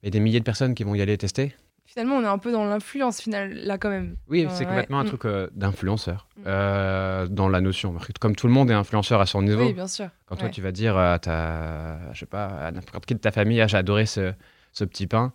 et 0.04 0.10
des 0.12 0.20
milliers 0.20 0.40
de 0.40 0.44
personnes 0.46 0.74
qui 0.76 0.84
vont 0.84 0.96
y 0.96 1.02
aller 1.02 1.18
tester. 1.18 1.54
Finalement, 1.86 2.18
on 2.18 2.22
est 2.24 2.28
un 2.28 2.38
peu 2.38 2.52
dans 2.52 2.66
l'influence 2.66 3.22
finale 3.22 3.54
là 3.54 3.78
quand 3.78 3.90
même. 3.90 4.18
Oui, 4.28 4.44
Euh, 4.46 4.50
c'est 4.52 4.60
ouais. 4.60 4.66
complètement 4.66 5.00
un 5.00 5.04
Mm. 5.06 5.08
truc 5.08 5.26
euh, 5.26 5.48
d'influenceur 5.56 6.28
Mm. 6.38 6.42
euh, 6.46 7.28
dans 7.28 7.48
la 7.48 7.62
notion. 7.62 7.96
Comme 8.20 8.36
tout 8.36 8.48
le 8.48 8.54
monde 8.54 8.70
est 8.70 8.74
influenceur 8.74 9.22
à 9.22 9.26
son 9.26 9.42
niveau. 9.42 9.66
Oui, 9.68 9.74
bien 9.74 9.88
sûr. 9.88 10.10
Quand 10.26 10.36
toi 10.36 10.50
tu 10.50 10.62
vas 10.62 10.72
dire 10.74 10.98
à 10.98 11.18
ta, 11.18 11.98
je 12.14 12.20
sais 12.20 12.26
pas, 12.26 12.46
à 12.48 12.72
n'importe 12.72 13.06
qui 13.06 13.14
de 13.16 13.20
ta 13.20 13.32
famille, 13.32 13.62
ah, 13.62 13.68
j'ai 13.68 13.78
adoré 13.78 14.06
ce, 14.06 14.34
ce 14.74 14.84
petit 14.84 15.08
pain, 15.08 15.32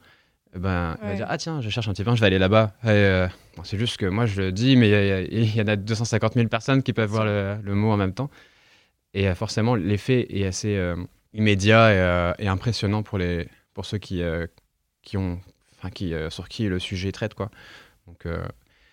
eh 0.55 0.58
ben, 0.58 0.98
il 1.03 1.08
va 1.08 1.15
dire 1.15 1.27
ah 1.31 1.39
tiens, 1.39 1.63
je 1.63 1.70
cherche 1.70 1.89
un 1.89 1.93
petit 1.93 2.05
pain, 2.05 2.15
je 2.15 2.20
vais 2.20 2.27
aller 2.27 2.39
là-bas. 2.39 2.75
Euh, 2.84 3.27
bon, 3.56 3.65
c'est 3.65 3.79
juste 3.79 3.96
que 3.96 4.05
moi 4.05 4.27
je 4.27 4.43
le 4.43 4.53
dis, 4.53 4.77
mais 4.77 5.27
il 5.32 5.56
y 5.56 5.63
en 5.63 5.69
a 5.69 5.77
250 5.77 6.34
000 6.34 6.48
personnes 6.48 6.82
qui 6.82 6.93
peuvent 6.93 7.08
voir 7.08 7.25
le, 7.25 7.56
le 7.63 7.75
mot 7.75 7.91
en 7.91 7.96
même 7.96 8.13
temps. 8.13 8.31
Et 9.15 9.34
forcément, 9.34 9.75
l'effet 9.75 10.27
est 10.39 10.44
assez 10.46 10.79
immédiat 11.32 12.34
et, 12.39 12.44
et 12.44 12.48
impressionnant 12.48 13.03
pour 13.03 13.17
les, 13.17 13.48
pour 13.72 13.86
ceux 13.86 13.96
qui, 13.98 14.22
euh, 14.22 14.46
qui 15.03 15.17
ont, 15.17 15.41
enfin 15.79 15.91
qui, 15.91 16.15
euh, 16.15 16.31
sur 16.31 16.49
qui 16.49 16.67
le 16.69 16.79
sujet 16.79 17.13
traite 17.13 17.35
quoi. 17.35 17.51
Donc 18.06 18.27
euh, 18.27 18.47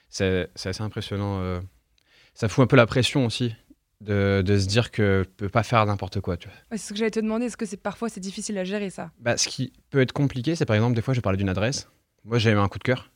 c'est 0.10 0.50
assez 0.66 0.82
impressionnant. 0.82 1.40
euh. 1.42 1.60
Ça 2.34 2.48
fout 2.48 2.64
un 2.64 2.68
peu 2.68 2.76
la 2.76 2.86
pression 2.86 3.26
aussi 3.26 3.56
de, 4.02 4.42
de 4.46 4.58
se 4.58 4.66
dire 4.68 4.92
que 4.92 5.24
tu 5.28 5.32
peux 5.38 5.50
pas 5.50 5.64
faire 5.64 5.86
n'importe 5.86 6.22
quoi. 6.22 6.38
Tu 6.38 6.48
vois. 6.48 6.56
Ouais, 6.72 6.78
c'est 6.78 6.88
ce 6.88 6.94
que 6.94 7.00
j'allais 7.00 7.12
te 7.12 7.20
demander. 7.20 7.46
Est-ce 7.48 7.58
que 7.58 7.66
c'est 7.66 7.78
parfois 7.78 8.08
c'est 8.10 8.20
difficile 8.22 8.58
à 8.58 8.64
gérer 8.64 8.90
ça? 8.90 9.12
Bah, 9.20 9.36
ce 9.38 9.48
qui 9.50 9.74
peut 9.90 10.00
être 10.00 10.14
compliqué, 10.14 10.56
c'est 10.56 10.66
par 10.66 10.76
exemple, 10.76 10.96
des 10.96 11.02
fois, 11.02 11.14
je 11.14 11.20
parlais 11.22 11.38
d'une 11.38 11.50
adresse. 11.50 11.90
Moi, 12.24 12.38
j'ai 12.38 12.52
eu 12.52 12.58
un 12.58 12.68
coup 12.70 12.80
de 12.80 12.84
cœur. 12.84 13.12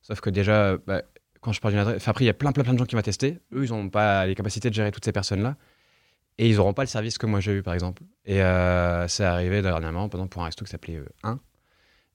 Sauf 0.00 0.20
que 0.20 0.30
déjà, 0.30 0.78
bah, 0.86 1.02
quand 1.42 1.52
je 1.52 1.60
parle 1.60 1.74
d'une 1.74 1.80
adresse, 1.82 1.96
enfin, 1.98 2.10
après, 2.12 2.24
il 2.24 2.28
y 2.28 2.30
a 2.30 2.34
plein, 2.34 2.52
plein, 2.52 2.64
plein 2.64 2.72
de 2.72 2.78
gens 2.78 2.86
qui 2.86 2.96
m'ont 2.96 3.02
testé. 3.02 3.40
Eux, 3.52 3.64
ils 3.64 3.70
n'ont 3.70 3.90
pas 3.90 4.26
les 4.26 4.34
capacités 4.34 4.70
de 4.70 4.74
gérer 4.74 4.90
toutes 4.90 5.04
ces 5.04 5.12
personnes-là. 5.12 5.56
Et 6.38 6.48
ils 6.48 6.56
n'auront 6.56 6.72
pas 6.72 6.82
le 6.82 6.88
service 6.88 7.18
que 7.18 7.26
moi 7.26 7.40
j'ai 7.40 7.52
eu, 7.52 7.62
par 7.62 7.74
exemple. 7.74 8.02
Et 8.24 8.40
euh, 8.42 9.06
c'est 9.08 9.24
arrivé 9.24 9.60
dernièrement, 9.60 10.08
par 10.08 10.18
exemple, 10.20 10.32
pour 10.32 10.42
un 10.42 10.46
resto 10.46 10.64
qui 10.64 10.70
s'appelait 10.70 10.96
euh, 10.96 11.06
1. 11.24 11.38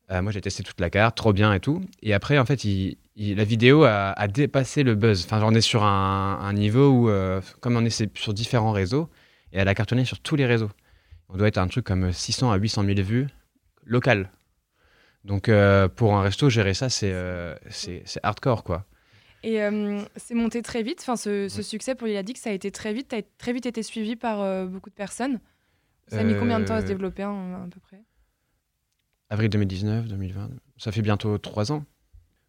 Euh, 0.09 0.21
moi, 0.21 0.31
j'ai 0.31 0.39
testé 0.39 0.63
toute 0.63 0.79
la 0.79 0.89
carte, 0.89 1.17
trop 1.17 1.33
bien 1.33 1.53
et 1.53 1.59
tout. 1.59 1.81
Et 2.01 2.13
après, 2.13 2.37
en 2.37 2.45
fait, 2.45 2.63
il- 2.63 2.97
il- 3.15 3.35
la 3.35 3.43
vidéo 3.43 3.83
a, 3.83 4.11
a 4.11 4.27
dépassé 4.27 4.83
le 4.83 4.95
buzz. 4.95 5.25
Enfin, 5.25 5.41
on 5.43 5.53
est 5.53 5.61
sur 5.61 5.83
un, 5.83 6.39
un 6.41 6.53
niveau 6.53 6.89
où, 6.89 7.09
euh, 7.09 7.41
comme 7.59 7.75
on 7.75 7.83
est 7.83 8.17
sur 8.17 8.33
différents 8.33 8.71
réseaux, 8.71 9.09
et 9.51 9.57
elle 9.59 9.67
a 9.67 9.75
cartonné 9.75 10.05
sur 10.05 10.19
tous 10.19 10.35
les 10.37 10.45
réseaux. 10.45 10.71
On 11.29 11.35
doit 11.35 11.49
être 11.49 11.57
à 11.57 11.61
un 11.61 11.67
truc 11.67 11.85
comme 11.85 12.13
600 12.13 12.51
à 12.51 12.55
800 12.55 12.83
000 12.85 13.01
vues 13.01 13.27
locales. 13.83 14.31
Donc, 15.25 15.49
euh, 15.49 15.89
pour 15.89 16.15
un 16.15 16.21
resto, 16.21 16.49
gérer 16.49 16.73
ça, 16.73 16.87
c'est 16.89 17.13
hardcore, 18.23 18.63
quoi. 18.63 18.85
Et 19.43 19.59
c'est 20.15 20.35
monté 20.35 20.61
très 20.61 20.83
vite. 20.83 20.99
Enfin, 21.01 21.17
ce, 21.17 21.49
succès 21.49 21.95
pour 21.95 22.07
Il 22.07 22.15
a 22.15 22.23
dit 22.23 22.31
que 22.31 22.39
ça 22.39 22.49
a 22.49 22.53
été 22.53 22.71
très 22.71 22.93
vite. 22.93 23.09
Tu 23.09 23.15
as 23.15 23.21
très 23.37 23.51
vite 23.51 23.65
été 23.65 23.83
suivi 23.83 24.15
par 24.15 24.67
beaucoup 24.67 24.89
de 24.89 24.95
personnes. 24.95 25.39
Ça 26.07 26.21
a 26.21 26.23
mis 26.23 26.33
combien 26.35 26.61
de 26.61 26.65
temps 26.65 26.75
à 26.75 26.81
se 26.81 26.85
développer 26.85 27.23
hein, 27.23 27.65
à 27.65 27.69
peu 27.69 27.79
près? 27.81 28.01
Avril 29.29 29.49
2019, 29.49 30.07
2020, 30.07 30.49
ça 30.77 30.91
fait 30.91 31.01
bientôt 31.01 31.37
trois 31.37 31.71
ans. 31.71 31.83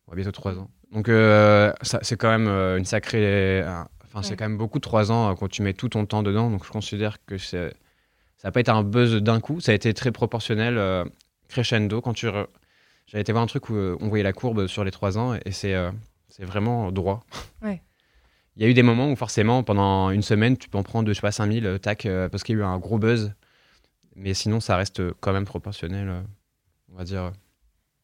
Ouais, 0.06 0.16
bientôt 0.16 0.32
trois 0.32 0.58
ans. 0.58 0.70
Donc, 0.92 1.08
euh, 1.08 1.72
c'est 1.82 2.16
quand 2.16 2.30
même 2.30 2.46
euh, 2.48 2.78
une 2.78 2.84
sacrée. 2.84 3.62
un- 3.62 3.88
Enfin, 4.04 4.22
c'est 4.22 4.30
Ouais. 4.30 4.36
quand 4.36 4.48
même 4.48 4.56
beaucoup 4.56 4.78
trois 4.78 5.12
ans 5.12 5.30
euh, 5.30 5.34
quand 5.34 5.48
tu 5.48 5.60
mets 5.60 5.74
tout 5.74 5.90
ton 5.90 6.06
temps 6.06 6.22
dedans. 6.22 6.50
Donc, 6.50 6.64
je 6.64 6.70
considère 6.70 7.22
que 7.26 7.36
ça 7.36 7.68
n'a 8.42 8.52
pas 8.52 8.60
été 8.60 8.70
un 8.70 8.82
buzz 8.82 9.16
d'un 9.16 9.38
coup. 9.40 9.60
Ça 9.60 9.72
a 9.72 9.74
été 9.74 9.92
très 9.92 10.12
proportionnel, 10.12 10.78
euh, 10.78 11.04
crescendo. 11.48 12.00
Quand 12.00 12.14
tu. 12.14 12.26
re- 12.26 12.46
J'avais 13.06 13.20
été 13.22 13.32
voir 13.32 13.42
un 13.44 13.46
truc 13.48 13.68
où 13.70 13.74
on 13.74 14.08
voyait 14.08 14.24
la 14.24 14.32
courbe 14.32 14.66
sur 14.66 14.82
les 14.84 14.90
trois 14.90 15.18
ans 15.18 15.34
et 15.34 15.50
c'est 15.52 15.74
c'est 16.28 16.44
vraiment 16.44 16.90
droit. 16.92 17.24
Ouais. 17.62 17.82
Il 18.56 18.62
y 18.62 18.66
a 18.66 18.68
eu 18.68 18.74
des 18.74 18.82
moments 18.82 19.10
où 19.10 19.16
forcément, 19.16 19.62
pendant 19.62 20.10
une 20.10 20.22
semaine, 20.22 20.56
tu 20.56 20.68
peux 20.68 20.78
en 20.78 20.82
prendre, 20.82 21.08
je 21.08 21.14
sais 21.14 21.20
pas, 21.20 21.32
5000, 21.32 21.78
tac, 21.82 22.06
parce 22.30 22.42
qu'il 22.44 22.56
y 22.56 22.58
a 22.58 22.62
eu 22.62 22.64
un 22.64 22.78
gros 22.78 22.98
buzz. 22.98 23.32
Mais 24.16 24.34
sinon, 24.34 24.60
ça 24.60 24.76
reste 24.76 25.00
quand 25.20 25.32
même 25.32 25.44
proportionnel, 25.44 26.24
on 26.92 26.96
va 26.96 27.04
dire. 27.04 27.32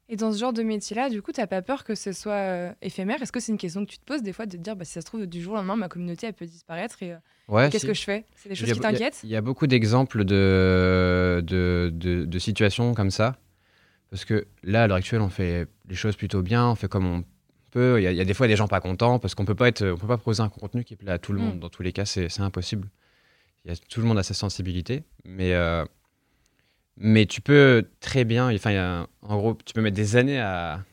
Et 0.09 0.17
dans 0.17 0.33
ce 0.33 0.39
genre 0.39 0.53
de 0.53 0.63
métier-là, 0.63 1.09
du 1.09 1.23
coup, 1.23 1.33
tu 1.33 1.41
n'as 1.41 1.47
pas 1.47 1.63
peur 1.63 1.83
que 1.83 1.95
ce 1.95 2.13
soit 2.13 2.33
euh, 2.33 2.73
éphémère? 2.83 3.23
Est-ce 3.23 3.33
que 3.33 3.41
c'est 3.41 3.53
une 3.53 3.59
question 3.59 3.87
que 3.87 3.91
tu 3.91 3.99
te 3.99 4.05
poses 4.05 4.23
des 4.23 4.35
fois 4.35 4.45
de 4.45 4.53
te 4.53 4.57
dire, 4.59 4.77
bah, 4.77 4.85
si 4.85 4.93
ça 4.93 5.01
se 5.01 5.07
trouve, 5.07 5.27
du 5.27 5.41
jour 5.41 5.55
au 5.55 5.57
lendemain, 5.57 5.77
ma 5.77 5.89
communauté, 5.89 6.27
elle 6.27 6.35
peut 6.35 6.45
disparaître 6.45 7.03
et 7.03 7.15
euh, 7.51 7.71
qu'est-ce 7.71 7.87
que 7.87 7.95
je 7.95 8.03
fais? 8.03 8.27
C'est 8.37 8.51
des 8.51 8.55
choses 8.55 8.71
qui 8.71 8.81
t'inquiètent? 8.81 9.21
Il 9.25 9.31
y, 9.31 9.37
a 9.37 9.41
beaucoup 9.41 9.67
d'exemples 9.67 10.25
de 10.25 11.43
de, 11.47 11.91
de, 11.91 12.39
situations 12.39 12.93
comme 12.93 13.11
ça. 13.11 13.39
Parce 14.11 14.27
que 14.27 14.47
là, 14.63 14.83
à 14.83 14.87
l'heure 14.87 14.99
actuelle, 14.99 15.23
on 15.23 15.31
fait 15.31 15.67
les 15.89 15.95
choses 15.95 16.17
plutôt 16.17 16.43
bien, 16.43 16.69
on 16.69 16.75
fait 16.75 16.89
comme 16.89 17.07
on 17.07 17.25
peut. 17.71 18.01
Il 18.01 18.05
y, 18.05 18.21
a 18.21 18.25
des 18.25 18.35
fois 18.35 18.47
des 18.47 18.57
gens 18.57 18.69
pas 18.69 18.81
contents 18.81 19.19
parce 19.19 19.35
qu'on 19.35 19.47
peut 19.47 19.55
pas 19.55 19.69
être, 19.69 19.85
on 19.85 19.97
peut 19.97 20.07
pas 20.07 20.19
proposer 20.19 20.43
un 20.43 20.51
contenu 20.51 20.85
qui 20.85 20.97
plaît 20.97 21.13
à 21.13 21.19
tout 21.19 21.33
le 21.33 21.41
monde. 21.41 21.57
Mm. 21.57 21.61
Dans 21.61 21.71
tous 21.71 21.83
les 21.83 21.93
cas, 21.93 22.05
c'est 22.05 22.41
impossible. 22.41 22.89
Y 23.65 23.71
a, 23.71 23.77
tout 23.77 24.01
le 24.01 24.07
monde 24.07 24.19
a 24.19 24.23
sa 24.23 24.35
sensibilité. 24.35 25.03
Mais. 25.25 25.55
Euh, 25.55 25.85
mais 26.97 27.27
tu 27.27 27.41
peux 27.41 27.89
très 28.01 28.25
bien, 28.25 28.55
enfin, 28.55 29.07
en 29.23 29.37
gros, 29.37 29.59
tu 29.65 29.75
peux 29.75 29.81
mettre 29.81 29.97
des 29.97 30.17
années 30.17 30.41
à, 30.41 30.85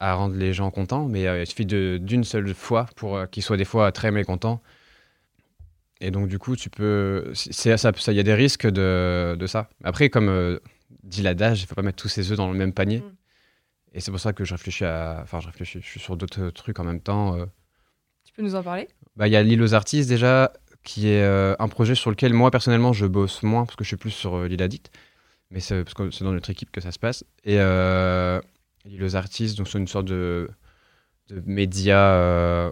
à 0.00 0.14
rendre 0.14 0.36
les 0.36 0.52
gens 0.52 0.70
contents, 0.70 1.06
mais 1.06 1.26
euh, 1.26 1.42
il 1.42 1.46
suffit 1.46 1.66
d'une 1.66 2.24
seule 2.24 2.54
fois 2.54 2.86
pour 2.96 3.16
euh, 3.16 3.26
qu'ils 3.26 3.42
soient 3.42 3.56
des 3.56 3.64
fois 3.64 3.90
très 3.92 4.10
mécontents. 4.10 4.62
Et 6.00 6.12
donc, 6.12 6.28
du 6.28 6.38
coup, 6.38 6.54
tu 6.54 6.70
peux. 6.70 7.32
Il 7.46 7.78
ça, 7.78 7.92
il 8.06 8.14
y 8.14 8.20
a 8.20 8.22
des 8.22 8.34
risques 8.34 8.68
de, 8.68 9.36
de 9.36 9.46
ça. 9.46 9.68
Après, 9.82 10.10
comme 10.10 10.28
euh, 10.28 10.60
dit 11.02 11.22
l'adage, 11.22 11.60
il 11.60 11.64
ne 11.64 11.66
faut 11.66 11.74
pas 11.74 11.82
mettre 11.82 12.00
tous 12.00 12.08
ses 12.08 12.30
œufs 12.30 12.36
dans 12.36 12.50
le 12.50 12.56
même 12.56 12.72
panier. 12.72 12.98
Mm. 12.98 13.14
Et 13.94 14.00
c'est 14.00 14.12
pour 14.12 14.20
ça 14.20 14.32
que 14.32 14.44
je 14.44 14.54
réfléchis 14.54 14.84
à. 14.84 15.20
Enfin, 15.22 15.40
je 15.40 15.46
réfléchis, 15.46 15.80
je 15.82 15.86
suis 15.86 15.98
sur 15.98 16.16
d'autres 16.16 16.50
trucs 16.50 16.78
en 16.78 16.84
même 16.84 17.00
temps. 17.00 17.36
Tu 18.24 18.32
peux 18.32 18.42
nous 18.42 18.54
en 18.54 18.62
parler? 18.62 18.86
Bah, 19.16 19.26
Il 19.26 19.32
y 19.32 19.36
a 19.36 19.42
l'île 19.42 19.62
aux 19.62 19.74
artistes 19.74 20.08
déjà, 20.08 20.52
qui 20.84 21.08
est 21.08 21.24
un 21.24 21.68
projet 21.68 21.96
sur 21.96 22.10
lequel 22.10 22.34
moi, 22.34 22.50
personnellement, 22.52 22.92
je 22.92 23.06
bosse 23.06 23.42
moins, 23.42 23.64
parce 23.64 23.74
que 23.74 23.82
je 23.82 23.88
suis 23.88 23.96
plus 23.96 24.10
sur 24.10 24.44
l'île 24.44 24.62
addict 24.62 24.92
mais 25.50 25.60
c'est 25.60 25.82
parce 25.84 25.94
que 25.94 26.10
c'est 26.10 26.24
dans 26.24 26.32
notre 26.32 26.50
équipe 26.50 26.70
que 26.70 26.80
ça 26.80 26.92
se 26.92 26.98
passe. 26.98 27.24
Et 27.44 27.56
euh, 27.58 28.40
les 28.84 29.16
artistes, 29.16 29.56
donc 29.56 29.68
c'est 29.68 29.78
une 29.78 29.88
sorte 29.88 30.06
de, 30.06 30.48
de 31.28 31.42
médias, 31.46 32.14
euh, 32.14 32.70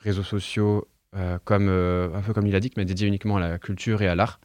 réseaux 0.00 0.22
sociaux, 0.22 0.88
euh, 1.14 1.38
comme 1.44 1.68
un 1.68 2.22
peu 2.22 2.34
comme 2.34 2.46
il 2.46 2.54
a 2.54 2.60
dit, 2.60 2.70
mais 2.76 2.84
dédié 2.84 3.06
uniquement 3.06 3.38
à 3.38 3.40
la 3.40 3.58
culture 3.58 4.02
et 4.02 4.08
à 4.08 4.14
l'art. 4.14 4.40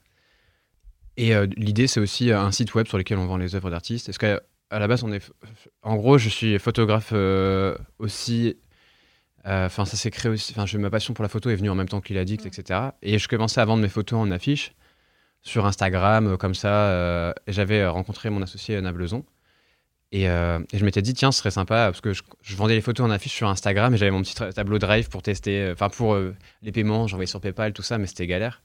Et 1.18 1.34
l'idée, 1.58 1.88
c'est 1.88 2.00
aussi 2.00 2.32
un 2.32 2.52
site 2.52 2.74
web 2.74 2.88
sur 2.88 2.98
lequel 2.98 3.18
on 3.18 3.28
vend 3.28 3.38
les 3.38 3.54
œuvres 3.54 3.70
d'artistes. 3.70 4.08
Est-ce 4.10 4.18
qu'à 4.18 4.42
à 4.70 4.80
la 4.80 4.88
base, 4.88 5.04
on 5.04 5.12
est, 5.12 5.30
en 5.82 5.98
gros, 5.98 6.18
je 6.18 6.30
suis 6.30 6.58
photographe 6.58 7.14
aussi. 8.00 8.56
Enfin, 9.44 9.84
ça 9.84 9.98
s'est 9.98 10.10
créé 10.10 10.32
aussi. 10.32 10.54
Enfin, 10.58 10.78
ma 10.80 10.90
passion 10.90 11.14
pour 11.14 11.24
la 11.24 11.30
photo 11.30 11.50
est 11.50 11.56
venue 11.56 11.70
en 11.70 11.76
même 11.76 11.90
temps 11.90 12.00
a 12.00 12.24
dit, 12.24 12.36
etc. 12.36 12.80
Et 13.02 13.20
je 13.20 13.28
commençais 13.28 13.60
à 13.60 13.66
vendre 13.66 13.82
mes 13.82 13.90
photos 13.90 14.20
en 14.20 14.32
affiches 14.32 14.74
sur 15.44 15.66
Instagram, 15.66 16.28
euh, 16.28 16.38
comme 16.38 16.56
ça. 16.56 16.90
Euh, 16.90 17.34
j'avais 17.48 17.82
euh, 17.82 17.92
rencontré 17.92 18.30
mon 18.30 18.42
associé 18.42 18.80
Nablezon. 18.82 19.26
Et, 20.14 20.24
et, 20.24 20.78
je 20.78 20.84
m'étais 20.84 21.02
dit, 21.02 21.14
tiens, 21.14 21.32
ce 21.32 21.40
serait 21.40 21.52
sympa, 21.52 21.86
parce 21.86 22.02
que 22.02 22.12
je, 22.12 22.56
vendais 22.58 22.76
les 22.76 22.82
photos 22.82 23.06
en 23.06 23.12
affiche 23.12 23.34
sur 23.34 23.48
Instagram 23.48 23.94
et 23.94 23.98
j'avais 23.98 24.12
mon 24.12 24.22
petit 24.22 24.36
tableau 24.36 24.78
Drive 24.78 25.08
pour 25.08 25.22
tester, 25.22 25.70
enfin 25.72 25.88
pour 25.88 26.18
les 26.62 26.72
paiements, 26.74 27.08
j'envoyais 27.08 27.28
sur 27.28 27.40
PayPal, 27.40 27.72
tout 27.72 27.82
ça, 27.82 27.98
mais 27.98 28.08
c'était 28.08 28.28
galère. 28.28 28.62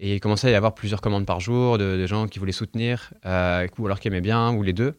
Et 0.00 0.14
il 0.14 0.20
commençait 0.20 0.48
à 0.48 0.50
y 0.50 0.54
avoir 0.54 0.74
plusieurs 0.74 1.02
commandes 1.02 1.26
par 1.26 1.40
jour 1.40 1.76
de, 1.76 2.06
gens 2.06 2.26
qui 2.26 2.38
voulaient 2.38 2.52
soutenir, 2.52 3.12
ou 3.26 3.84
alors 3.84 4.00
qui 4.00 4.08
aimaient 4.08 4.22
bien, 4.22 4.50
ou 4.54 4.62
les 4.62 4.72
deux. 4.72 4.94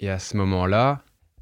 Et 0.00 0.10
à 0.10 0.18
ce 0.18 0.36
moment-là, 0.36 1.00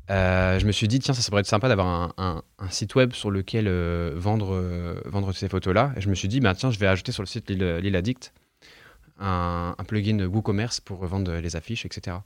je 0.08 0.64
me 0.64 0.70
suis 0.70 0.86
dit, 0.86 1.00
tiens, 1.00 1.12
ça, 1.12 1.28
pourrait 1.28 1.40
être 1.40 1.48
sympa 1.48 1.66
d'avoir 1.66 2.14
un, 2.16 2.44
site 2.70 2.94
web 2.94 3.14
sur 3.14 3.32
lequel 3.32 3.68
vendre, 4.14 5.02
vendre 5.06 5.32
ces 5.32 5.48
photos-là. 5.48 5.92
Et 5.96 6.00
je 6.00 6.08
me 6.08 6.14
suis 6.14 6.28
dit, 6.28 6.38
bah, 6.38 6.54
tiens, 6.54 6.70
je 6.70 6.78
vais 6.78 6.86
ajouter 6.86 7.10
sur 7.10 7.24
le 7.24 7.26
site 7.26 7.50
Lille 7.50 7.96
Addict 7.96 8.32
un, 9.18 9.74
plugin 9.86 10.26
WooCommerce 10.26 10.80
pour 10.80 11.04
vendre 11.06 11.34
les 11.34 11.56
affiches, 11.56 11.84
etc. 11.86 12.18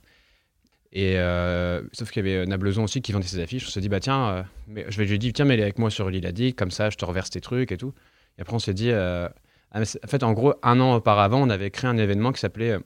Et 0.91 1.19
euh, 1.19 1.83
sauf 1.91 2.09
qu'il 2.09 2.25
y 2.25 2.33
avait 2.33 2.45
Nablezon 2.45 2.83
aussi 2.83 3.01
qui 3.01 3.11
vendait 3.11 3.27
ses 3.27 3.39
affiches. 3.39 3.65
On 3.67 3.69
s'est 3.69 3.81
dit, 3.81 3.89
bah 3.89 3.99
tiens, 3.99 4.29
euh, 4.29 4.43
mais, 4.67 4.85
je 4.89 5.01
lui 5.01 5.11
ai 5.11 5.17
dit, 5.17 5.33
tiens, 5.33 5.45
mais 5.45 5.61
avec 5.61 5.77
moi 5.77 5.89
sur 5.89 6.09
l'île 6.09 6.55
comme 6.55 6.71
ça, 6.71 6.89
je 6.89 6.97
te 6.97 7.05
reverse 7.05 7.29
tes 7.29 7.41
trucs 7.41 7.71
et 7.71 7.77
tout. 7.77 7.93
Et 8.37 8.41
après, 8.41 8.55
on 8.55 8.59
s'est 8.59 8.73
dit, 8.73 8.89
euh, 8.91 9.27
ah, 9.71 9.81
en 9.81 10.07
fait, 10.07 10.23
en 10.23 10.33
gros, 10.33 10.55
un 10.63 10.79
an 10.79 10.95
auparavant, 10.95 11.41
on 11.41 11.49
avait 11.49 11.69
créé 11.69 11.89
un 11.89 11.97
événement 11.97 12.31
qui 12.31 12.39
s'appelait 12.39 12.77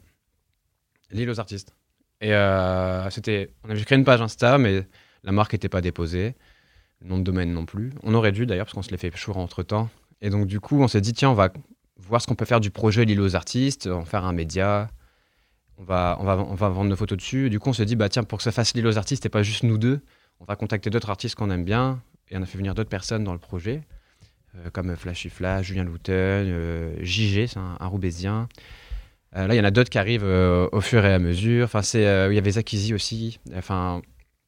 L'île 1.12 1.30
aux 1.30 1.40
artistes. 1.40 1.76
Et 2.22 2.32
c'était, 3.12 3.52
on 3.64 3.70
avait 3.70 3.84
créé 3.84 3.98
une 3.98 4.06
page 4.06 4.22
Insta, 4.22 4.58
mais 4.58 4.88
la 5.24 5.32
marque 5.32 5.54
n'était 5.54 5.70
pas 5.70 5.82
déposée, 5.82 6.36
le 7.02 7.10
nom 7.10 7.18
de 7.20 7.24
domaine 7.24 7.54
non 7.54 7.66
plus. 7.66 7.92
On 8.02 8.14
aurait 8.14 8.32
dû 8.32 8.46
d'ailleurs, 8.46 8.66
parce 8.66 8.74
qu'on 8.74 8.82
se 8.82 8.90
l'est 8.90 8.98
fait 8.98 9.16
chour 9.16 9.38
entre 9.38 9.62
temps. 9.62 9.90
Et 10.22 10.30
donc, 10.30 10.48
du 10.48 10.60
coup, 10.60 10.82
on 10.82 10.88
s'est 10.88 11.02
dit, 11.02 11.14
tiens, 11.14 11.30
on 11.30 11.36
va 11.36 11.50
voir 11.98 12.22
ce 12.22 12.28
qu'on 12.28 12.36
peut 12.36 12.46
faire 12.46 12.60
du 12.60 12.72
projet 12.72 13.06
L'île 13.06 13.22
aux 13.22 13.36
artistes, 13.36 13.88
en 13.88 14.06
faire 14.06 14.26
un 14.26 14.34
média. 14.34 14.90
On 15.78 15.84
va, 15.84 16.18
on, 16.20 16.24
va, 16.24 16.38
on 16.38 16.56
va 16.56 16.70
vendre 16.70 16.90
nos 16.90 16.96
photos 16.96 17.18
dessus. 17.18 17.50
Du 17.50 17.60
coup, 17.60 17.70
on 17.70 17.74
se 17.74 17.84
dit, 17.84 17.96
bah, 17.96 18.10
tiens, 18.10 18.24
pour 18.24 18.38
que 18.38 18.44
ça 18.44 18.52
fasse 18.52 18.74
L'île 18.74 18.88
aux 18.88 18.98
artistes 18.98 19.26
et 19.26 19.30
pas 19.30 19.44
juste 19.44 19.64
nous 19.64 19.78
deux, 19.78 20.02
on 20.40 20.46
va 20.46 20.56
contacter 20.56 20.90
d'autres 20.90 21.10
artistes 21.10 21.36
qu'on 21.36 21.50
aime 21.50 21.66
bien. 21.66 22.02
Et 22.30 22.38
on 22.38 22.42
a 22.42 22.46
fait 22.46 22.58
venir 22.58 22.74
d'autres 22.74 22.90
personnes 22.90 23.24
dans 23.24 23.34
le 23.34 23.40
projet, 23.40 23.82
euh, 24.56 24.70
comme 24.72 24.96
Flashy 24.96 25.30
Flash, 25.30 25.68
Julien 25.68 25.84
Louton, 25.84 26.12
euh, 26.12 26.96
JG, 27.02 27.48
c'est 27.48 27.58
un, 27.58 27.86
Roubaisien. 27.86 28.48
Euh, 29.36 29.48
là, 29.48 29.56
il 29.56 29.58
y 29.58 29.62
en 29.62 29.66
a 29.66 29.72
d'autres 29.72 29.90
qui 29.90 29.98
arrivent 29.98 30.24
au 30.24 30.82
fur 30.82 31.06
et 31.06 31.14
à 31.14 31.20
mesure. 31.20 31.66
Enfin, 31.66 31.82
c'est, 31.82 32.02
il 32.02 32.36
y 32.36 32.38
avait 32.38 32.52
Zakizi 32.52 32.94
aussi. 32.94 33.40
Enfin, 33.56 34.02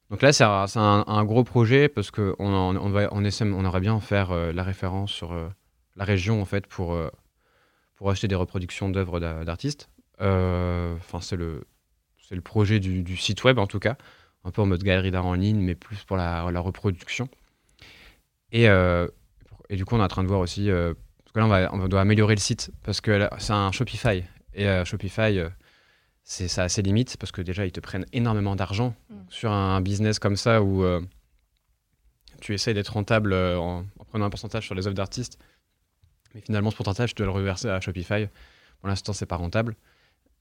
donc 0.10 0.22
là, 0.22 0.32
c'est 0.34 0.44
un, 0.44 1.25
gros 1.25 1.44
projet 1.44 1.90
parce 1.90 2.12
qu'on 2.12 2.36
on, 2.40 2.75
on, 2.75 2.96
on, 3.12 3.54
on 3.54 3.66
aurait 3.66 3.80
bien 3.80 3.94
en 3.94 4.00
faire 4.00 4.34
la 4.54 4.64
référence 4.64 5.12
sur 5.12 5.36
la 5.96 6.06
région, 6.06 6.42
en 6.42 6.46
fait, 6.46 6.68
pour 6.68 6.96
pour 7.96 8.10
acheter 8.10 8.28
des 8.28 8.36
reproductions 8.36 8.90
d'œuvres 8.90 9.20
d'artistes. 9.20 9.90
Euh, 10.22 10.96
enfin, 10.98 11.22
c'est 11.22 11.36
le, 11.36 11.66
le 12.30 12.42
projet 12.42 12.80
du, 12.80 13.18
site 13.18 13.44
web 13.44 13.58
en 13.60 13.68
tout 13.68 13.80
cas, 13.80 13.98
un 14.44 14.52
peu 14.52 14.62
en 14.62 14.66
mode 14.66 14.84
galerie 14.84 15.12
d'art 15.12 15.25
en 15.25 15.34
ligne, 15.34 15.60
mais 15.60 15.75
plus 15.75 16.04
pour 16.04 16.18
la, 16.18 16.50
la 16.52 16.60
reproduction. 16.60 17.30
Et, 18.52 18.70
euh, 18.70 19.08
et, 19.70 19.75
du 19.75 19.86
coup, 19.86 19.96
on 19.96 20.00
est 20.00 20.04
en 20.04 20.08
train 20.08 20.24
de 20.24 20.28
voir 20.28 20.40
aussi, 20.40 20.70
euh, 20.70 20.94
parce 21.24 21.34
que 21.34 21.40
là, 21.40 21.46
on, 21.46 21.50
va, 21.50 21.74
on 21.74 21.88
doit 21.88 22.02
améliorer 22.02 22.36
le 22.36 22.40
site, 22.40 22.72
parce 22.84 23.02
que 23.02 23.28
c'est 23.40 23.54
un 23.54 23.72
Shopify. 23.72 24.24
Et 24.54 24.68
Shopify, 24.86 25.42
c'est 26.24 26.48
ça 26.48 26.64
a 26.64 26.70
ses 26.70 26.82
limites, 26.82 27.18
parce 27.18 27.34
que 27.34 27.42
déjà, 27.42 27.66
ils 27.66 27.74
te 27.74 27.82
prennent 27.82 28.06
énormément 28.14 28.56
d'argent 28.56 28.96
mm. 29.10 29.16
sur 29.30 29.52
un 29.52 29.82
business 29.82 30.20
comme 30.20 30.38
ça 30.38 30.62
où 30.62 30.86
tu 32.40 32.54
essayes 32.54 32.74
d'être 32.74 32.94
rentable 32.94 33.34
en, 33.34 33.86
en, 34.00 34.06
prenant 34.06 34.25
un 34.25 34.30
pourcentage 34.30 34.66
sur 34.66 34.75
les 34.75 34.88
œuvres 34.88 34.96
d'artistes. 34.96 35.40
Mais 36.36 36.42
finalement, 36.42 36.70
ce 36.70 36.75
pourcentage, 36.75 37.15
tu 37.15 37.15
dois 37.15 37.27
le 37.27 37.32
reverser 37.32 37.70
à 37.70 37.80
Shopify. 37.80 38.27
Pour 38.82 38.89
l'instant, 38.89 39.13
c'est 39.13 39.25
pas 39.25 39.38
rentable. 39.38 39.75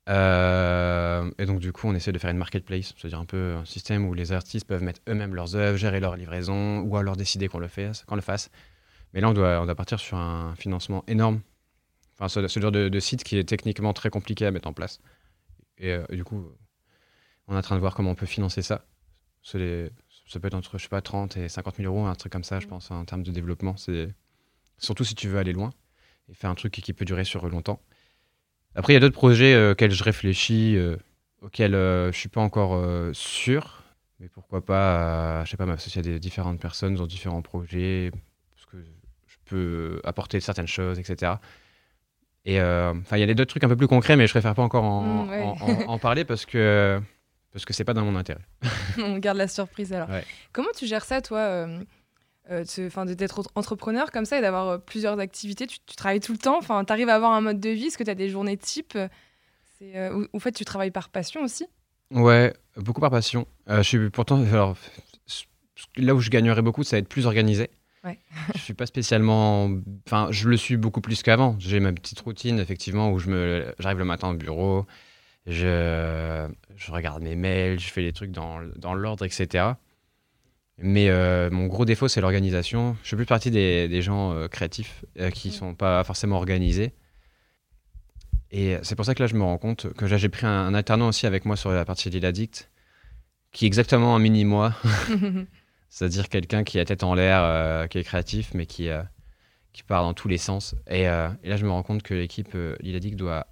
Euh, 0.09 1.31
et 1.39 1.47
donc, 1.47 1.61
du 1.61 1.73
coup, 1.73 1.87
on 1.87 1.95
essaie 1.95 2.11
de 2.11 2.19
faire 2.19 2.31
une 2.31 2.37
marketplace, 2.37 2.93
c'est-à-dire 2.97 3.21
un 3.21 3.25
peu 3.25 3.55
un 3.55 3.65
système 3.65 4.05
où 4.07 4.13
les 4.13 4.33
artistes 4.33 4.67
peuvent 4.67 4.83
mettre 4.83 5.01
eux-mêmes 5.09 5.35
leurs 5.37 5.55
œuvres, 5.55 5.79
gérer 5.79 6.01
leur 6.01 6.17
livraison, 6.17 6.81
ou 6.81 6.97
alors 6.97 7.17
décider 7.17 7.47
qu'on 7.47 7.61
le, 7.61 7.69
fasse, 7.69 8.05
qu'on 8.05 8.17
le 8.17 8.23
fasse. 8.23 8.51
Mais 9.15 9.21
là, 9.21 9.31
on 9.31 9.33
doit, 9.33 9.61
on 9.61 9.67
doit 9.67 9.77
partir 9.77 10.01
sur 10.01 10.19
un 10.19 10.57
financement 10.57 11.05
énorme. 11.07 11.41
Enfin, 12.19 12.29
ce, 12.29 12.61
genre 12.61 12.73
de, 12.73 13.01
site 13.01 13.23
qui 13.23 13.39
est 13.39 13.45
techniquement 13.45 13.93
très 13.93 14.11
compliqué 14.11 14.47
à 14.47 14.51
mettre 14.51 14.69
en 14.69 14.73
place. 14.73 15.01
Et, 15.79 15.93
euh, 15.93 16.05
du 16.11 16.25
coup, 16.25 16.45
on 17.47 17.55
est 17.55 17.59
en 17.59 17.63
train 17.63 17.77
de 17.77 17.81
voir 17.81 17.95
comment 17.95 18.11
on 18.11 18.15
peut 18.17 18.27
financer 18.27 18.63
ça. 18.63 18.85
ça 19.43 19.59
peut 19.59 20.47
être 20.47 20.55
entre, 20.55 20.77
je 20.77 20.83
sais 20.83 20.89
pas, 20.89 21.01
30 21.01 21.37
et 21.37 21.49
50 21.49 21.77
000 21.77 21.93
euros, 21.93 22.05
un 22.07 22.15
truc 22.17 22.33
comme 22.33 22.45
ça, 22.45 22.59
je 22.59 22.67
pense, 22.67 22.91
en 22.91 23.05
termes 23.05 23.23
de 23.23 23.31
développement. 23.31 23.77
C'est 23.77 24.13
surtout 24.79 25.05
si 25.05 25.15
tu 25.15 25.29
veux 25.29 25.39
aller 25.39 25.53
loin 25.53 25.73
et 26.29 26.35
faire 26.35 26.51
un 26.51 26.55
truc 26.55 26.73
qui 26.73 26.93
peut 26.93 27.05
durer 27.05 27.25
sur 27.25 27.49
longtemps. 27.49 27.81
Après, 28.75 28.93
il 28.93 28.95
y 28.95 28.97
a 28.97 29.01
d'autres 29.01 29.15
projets 29.15 29.55
euh, 29.55 29.73
auxquels 29.73 29.93
je 29.93 30.03
réfléchis, 30.03 30.77
euh, 30.77 30.97
auxquels 31.43 31.75
euh, 31.75 32.11
je 32.13 32.19
suis 32.19 32.29
pas 32.29 32.41
encore 32.41 32.81
sûr, 33.15 33.85
mais 34.21 34.29
pourquoi 34.29 34.65
pas, 34.65 35.45
je 35.45 35.51
sais 35.51 35.57
pas, 35.57 35.67
m'associer 35.67 36.01
à 36.01 36.03
des 36.03 36.19
différentes 36.19 36.61
personnes 36.61 36.95
dans 36.95 37.07
différents 37.07 37.43
projets, 37.43 38.11
parce 38.55 38.67
que 38.67 38.77
je 39.27 39.37
peux 39.45 40.01
apporter 40.05 40.41
certaines 40.41 40.67
choses, 40.67 40.99
etc. 40.99 41.35
Et 42.47 42.61
enfin, 42.61 43.17
il 43.17 43.21
y 43.21 43.23
a 43.23 43.35
d'autres 43.35 43.51
trucs 43.51 43.65
un 43.65 43.69
peu 43.69 43.77
plus 43.77 43.89
concrets, 43.89 44.17
mais 44.17 44.27
je 44.27 44.33
préfère 44.33 44.55
pas 44.55 44.63
encore 44.63 44.85
en, 44.85 45.25
mm, 45.25 45.99
parler 46.01 46.25
parce 46.25 46.45
que 46.45 47.01
parce 47.55 47.65
que 47.65 47.73
c'est 47.73 47.85
pas 47.85 47.95
dans 47.95 48.05
mon 48.05 48.17
intérêt. 48.17 48.45
On 48.99 49.17
garde 49.19 49.39
la 49.39 49.47
surprise 49.47 49.93
alors. 49.93 50.09
Comment 50.53 50.73
tu 50.77 50.87
gères 50.87 51.05
ça, 51.05 51.23
toi 51.23 51.39
euh, 51.39 51.85
d'être 52.49 53.43
entrepreneur 53.55 54.11
comme 54.11 54.25
ça 54.25 54.39
et 54.39 54.41
d'avoir 54.41 54.69
euh, 54.69 54.79
plusieurs 54.79 55.19
activités. 55.19 55.67
Tu, 55.67 55.79
travailles 55.97 56.21
tout 56.21 56.33
le 56.33 56.39
temps, 56.39 56.59
enfin, 56.59 56.85
tu 56.85 56.93
arrives 56.93 57.09
à 57.09 57.15
avoir 57.15 57.33
un 57.33 57.41
mode 57.41 57.61
de 57.61 57.71
vie, 57.71 57.87
est-ce 57.87 57.99
que 57.99 58.05
tu 58.05 58.11
as 58.11 58.15
des 58.15 58.29
journées 58.29 58.57
type 58.57 58.97
euh, 58.97 60.13
ou, 60.13 60.27
en 60.33 60.39
fait, 60.39 60.53
tu 60.53 60.65
travailles 60.65 60.91
par 60.91 61.09
passion 61.09 61.43
aussi? 61.43 61.67
Ouais, 62.11 62.55
beaucoup 62.77 63.01
par 63.01 63.11
passion. 63.11 63.47
je 63.69 63.83
suis 63.83 64.11
pourtant, 64.11 64.43
alors, 64.45 64.77
là 65.97 66.15
où 66.15 66.21
je 66.21 66.31
gagnerais 66.31 66.63
beaucoup, 66.63 66.85
ça 66.85 66.97
va 66.97 67.01
être 67.01 67.09
plus 67.09 67.27
organisé. 67.27 67.71
Ouais. 68.05 68.19
je 68.55 68.61
suis 68.61 68.75
pas 68.75 68.87
spécialement, 68.87 69.71
enfin, 70.07 70.29
je 70.31 70.49
le 70.49 70.57
suis 70.59 70.77
beaucoup 70.77 71.01
plus 71.01 71.23
qu'avant. 71.23 71.57
J'ai 71.59 71.81
ma 71.81 71.93
petite 71.93 72.21
routine, 72.21 72.59
effectivement, 72.59 73.11
où 73.11 73.19
je 73.19 73.31
me, 73.31 73.75
j'arrive 73.79 73.99
le 73.99 74.05
matin 74.05 74.29
au 74.29 74.35
bureau, 74.35 74.87
je, 75.47 76.47
je 76.77 76.93
regarde 76.93 77.23
mes 77.23 77.37
mails, 77.37 77.81
je 77.81 77.91
fais 77.91 78.03
les 78.03 78.13
trucs 78.13 78.31
dans, 78.31 78.61
dans 78.77 78.95
l'ordre, 78.95 79.25
etc. 79.25 79.73
Mais 80.79 81.09
euh, 81.09 81.51
mon 81.51 81.67
gros 81.67 81.85
défaut, 81.85 82.09
c'est 82.09 82.21
l'organisation. 82.21 82.97
Je 83.03 83.11
fais 83.11 83.17
plus 83.17 83.27
partie 83.27 83.51
des, 83.51 83.89
des 83.89 84.03
gens 84.03 84.33
euh, 84.33 84.49
créatifs 84.49 85.05
euh, 85.21 85.31
qui 85.31 85.53
sont 85.53 85.75
pas 85.75 86.03
forcément 86.03 86.37
organisés. 86.37 86.93
Et 88.51 88.77
c'est 88.83 88.97
pour 88.97 89.05
ça 89.05 89.15
que 89.15 89.23
là, 89.23 89.27
je 89.27 89.35
me 89.35 89.43
rends 89.43 89.59
compte 89.59 89.93
que 89.95 90.05
là, 90.05 90.17
j'ai 90.17 90.29
pris 90.29 90.47
un, 90.47 90.51
un 90.67 90.75
alternant 90.75 91.09
aussi 91.09 91.27
avec 91.27 91.45
moi 91.45 91.57
sur 91.57 91.71
la 91.71 91.85
partie 91.85 92.11
de 92.11 92.19
l'addict, 92.19 92.71
qui 93.53 93.65
est 93.65 93.69
exactement 93.69 94.15
un 94.15 94.19
mini-moi. 94.19 94.75
C'est-à-dire 95.89 96.29
quelqu'un 96.29 96.65
qui 96.65 96.79
a 96.81 96.85
tête 96.85 97.05
en 97.05 97.15
l'air, 97.15 97.41
euh, 97.43 97.87
qui 97.87 97.99
est 97.99 98.05
créatif, 98.05 98.53
mais 98.55 98.67
qui, 98.67 98.89
qui 99.73 99.83
part 99.85 100.03
dans 100.03 100.15
tous 100.15 100.29
les 100.29 100.39
sens. 100.39 100.75
Et, 100.89 101.03
et 101.03 101.49
là, 101.49 101.57
je 101.57 101.65
me 101.65 101.71
rends 101.71 101.85
compte 101.85 102.03
que 102.03 102.15
l'équipe 102.15 102.57
Liladic 102.81 103.15
doit 103.15 103.47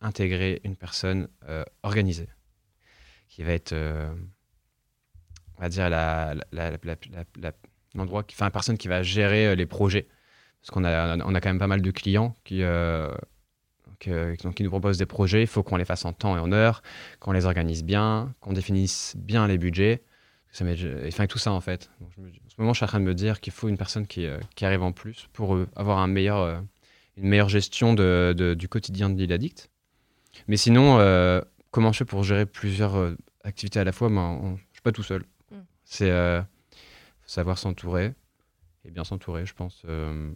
intégrer 0.00 0.60
une 0.64 0.74
personne 0.76 1.28
organisée, 1.84 2.28
qui 3.28 3.44
va 3.44 3.52
être, 3.52 3.72
on 5.58 5.62
va 5.62 5.68
dire, 5.68 5.88
la, 5.90 6.34
l'endroit, 7.94 8.22
qui- 8.22 8.34
enfin, 8.34 8.46
la 8.46 8.50
personne 8.50 8.78
qui 8.78 8.88
va 8.88 9.02
gérer 9.02 9.48
euh, 9.48 9.54
les 9.54 9.66
projets. 9.66 10.06
Parce 10.60 10.70
qu'on 10.70 10.84
a, 10.84 11.16
quand 11.40 11.46
même 11.46 11.58
pas 11.58 11.66
mal 11.68 11.80
de 11.80 11.90
clients 11.90 12.34
qui, 12.44 12.62
euh, 12.62 13.08
qui 14.00 14.10
nous 14.62 14.70
proposent 14.70 14.98
des 14.98 15.06
projets. 15.06 15.42
Il 15.42 15.46
faut 15.46 15.62
qu'on 15.62 15.76
les 15.76 15.84
fasse 15.84 16.04
en 16.04 16.12
temps 16.12 16.36
et 16.36 16.40
en 16.40 16.50
heure, 16.52 16.82
qu'on 17.20 17.32
les 17.32 17.44
organise 17.46 17.84
bien, 17.84 18.34
qu'on 18.40 18.52
définisse 18.52 19.14
bien 19.16 19.46
les 19.46 19.58
budgets. 19.58 20.02
Ça 20.50 20.64
enfin, 21.06 21.26
tout 21.26 21.38
ça 21.38 21.52
en 21.52 21.60
fait. 21.60 21.90
En 22.00 22.08
ce 22.48 22.54
moment, 22.58 22.72
je 22.72 22.78
suis 22.78 22.84
en 22.84 22.88
train 22.88 23.00
de 23.00 23.04
me 23.04 23.14
dire 23.14 23.40
qu'il 23.40 23.52
faut 23.52 23.68
une 23.68 23.76
personne 23.76 24.06
qui, 24.06 24.26
euh, 24.26 24.38
arrive 24.62 24.82
en 24.82 24.92
plus 24.92 25.28
pour 25.32 25.58
avoir 25.76 25.98
une 25.98 26.12
meilleure 26.12 27.48
gestion 27.48 27.94
du 27.94 28.68
quotidien 28.68 29.10
de 29.10 29.22
l'île. 29.22 29.52
Mais 30.48 30.56
sinon, 30.56 30.98
comment 31.70 31.92
je 31.92 31.98
fais 31.98 32.04
pour 32.04 32.24
gérer 32.24 32.46
plusieurs 32.46 33.14
activités 33.44 33.78
à 33.78 33.84
la 33.84 33.92
fois? 33.92 34.08
Ben, 34.08 34.40
Je 34.46 34.50
ne 34.52 34.56
suis 34.72 34.82
pas 34.82 34.92
tout 34.92 35.02
seul. 35.04 35.22
C'est 35.88 36.10
euh, 36.10 36.42
savoir 37.26 37.58
s'entourer 37.58 38.12
et 38.84 38.90
bien 38.90 39.04
s'entourer, 39.04 39.46
je 39.46 39.54
pense. 39.54 39.82
Euh, 39.86 40.32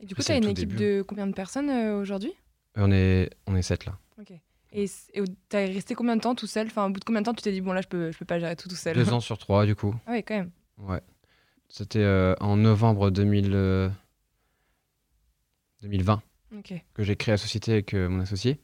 Et 0.00 0.06
du 0.06 0.14
coup, 0.14 0.22
tu 0.22 0.30
as 0.32 0.36
une 0.36 0.44
équipe 0.44 0.70
début. 0.70 0.76
de 0.76 1.02
combien 1.02 1.26
de 1.26 1.32
personnes 1.32 1.68
euh, 1.68 2.00
aujourd'hui? 2.00 2.32
On 2.76 2.90
est, 2.92 3.30
on 3.46 3.56
est 3.56 3.62
sept 3.62 3.84
là. 3.86 3.98
Ok. 4.20 4.32
Et 4.72 4.86
tu 4.86 5.56
es 5.56 5.66
resté 5.66 5.94
combien 5.94 6.16
de 6.16 6.20
temps 6.20 6.34
tout 6.34 6.46
seul? 6.46 6.66
Enfin, 6.68 6.86
au 6.86 6.90
bout 6.90 7.00
de 7.00 7.04
combien 7.04 7.22
de 7.22 7.26
temps 7.26 7.34
tu 7.34 7.42
t'es 7.42 7.50
dit, 7.52 7.60
bon 7.60 7.72
là, 7.72 7.80
je 7.80 7.88
peux, 7.88 8.12
je 8.12 8.18
peux 8.18 8.24
pas 8.24 8.38
gérer 8.38 8.54
tout 8.56 8.68
tout 8.68 8.76
seul? 8.76 8.94
Deux 8.94 9.12
ans 9.12 9.20
sur 9.20 9.36
trois, 9.38 9.66
du 9.66 9.74
coup. 9.74 9.94
Ah 10.06 10.12
ouais, 10.12 10.22
quand 10.22 10.34
même. 10.36 10.50
Ouais. 10.78 11.00
C'était 11.68 12.04
en 12.40 12.56
novembre 12.56 13.10
2000, 13.10 13.52
euh, 13.54 13.88
2020 15.82 16.22
Ok. 16.56 16.74
que 16.94 17.02
j'ai 17.02 17.16
créé 17.16 17.32
la 17.32 17.36
société 17.38 17.72
avec 17.72 17.94
mon 17.94 18.20
associé 18.20 18.60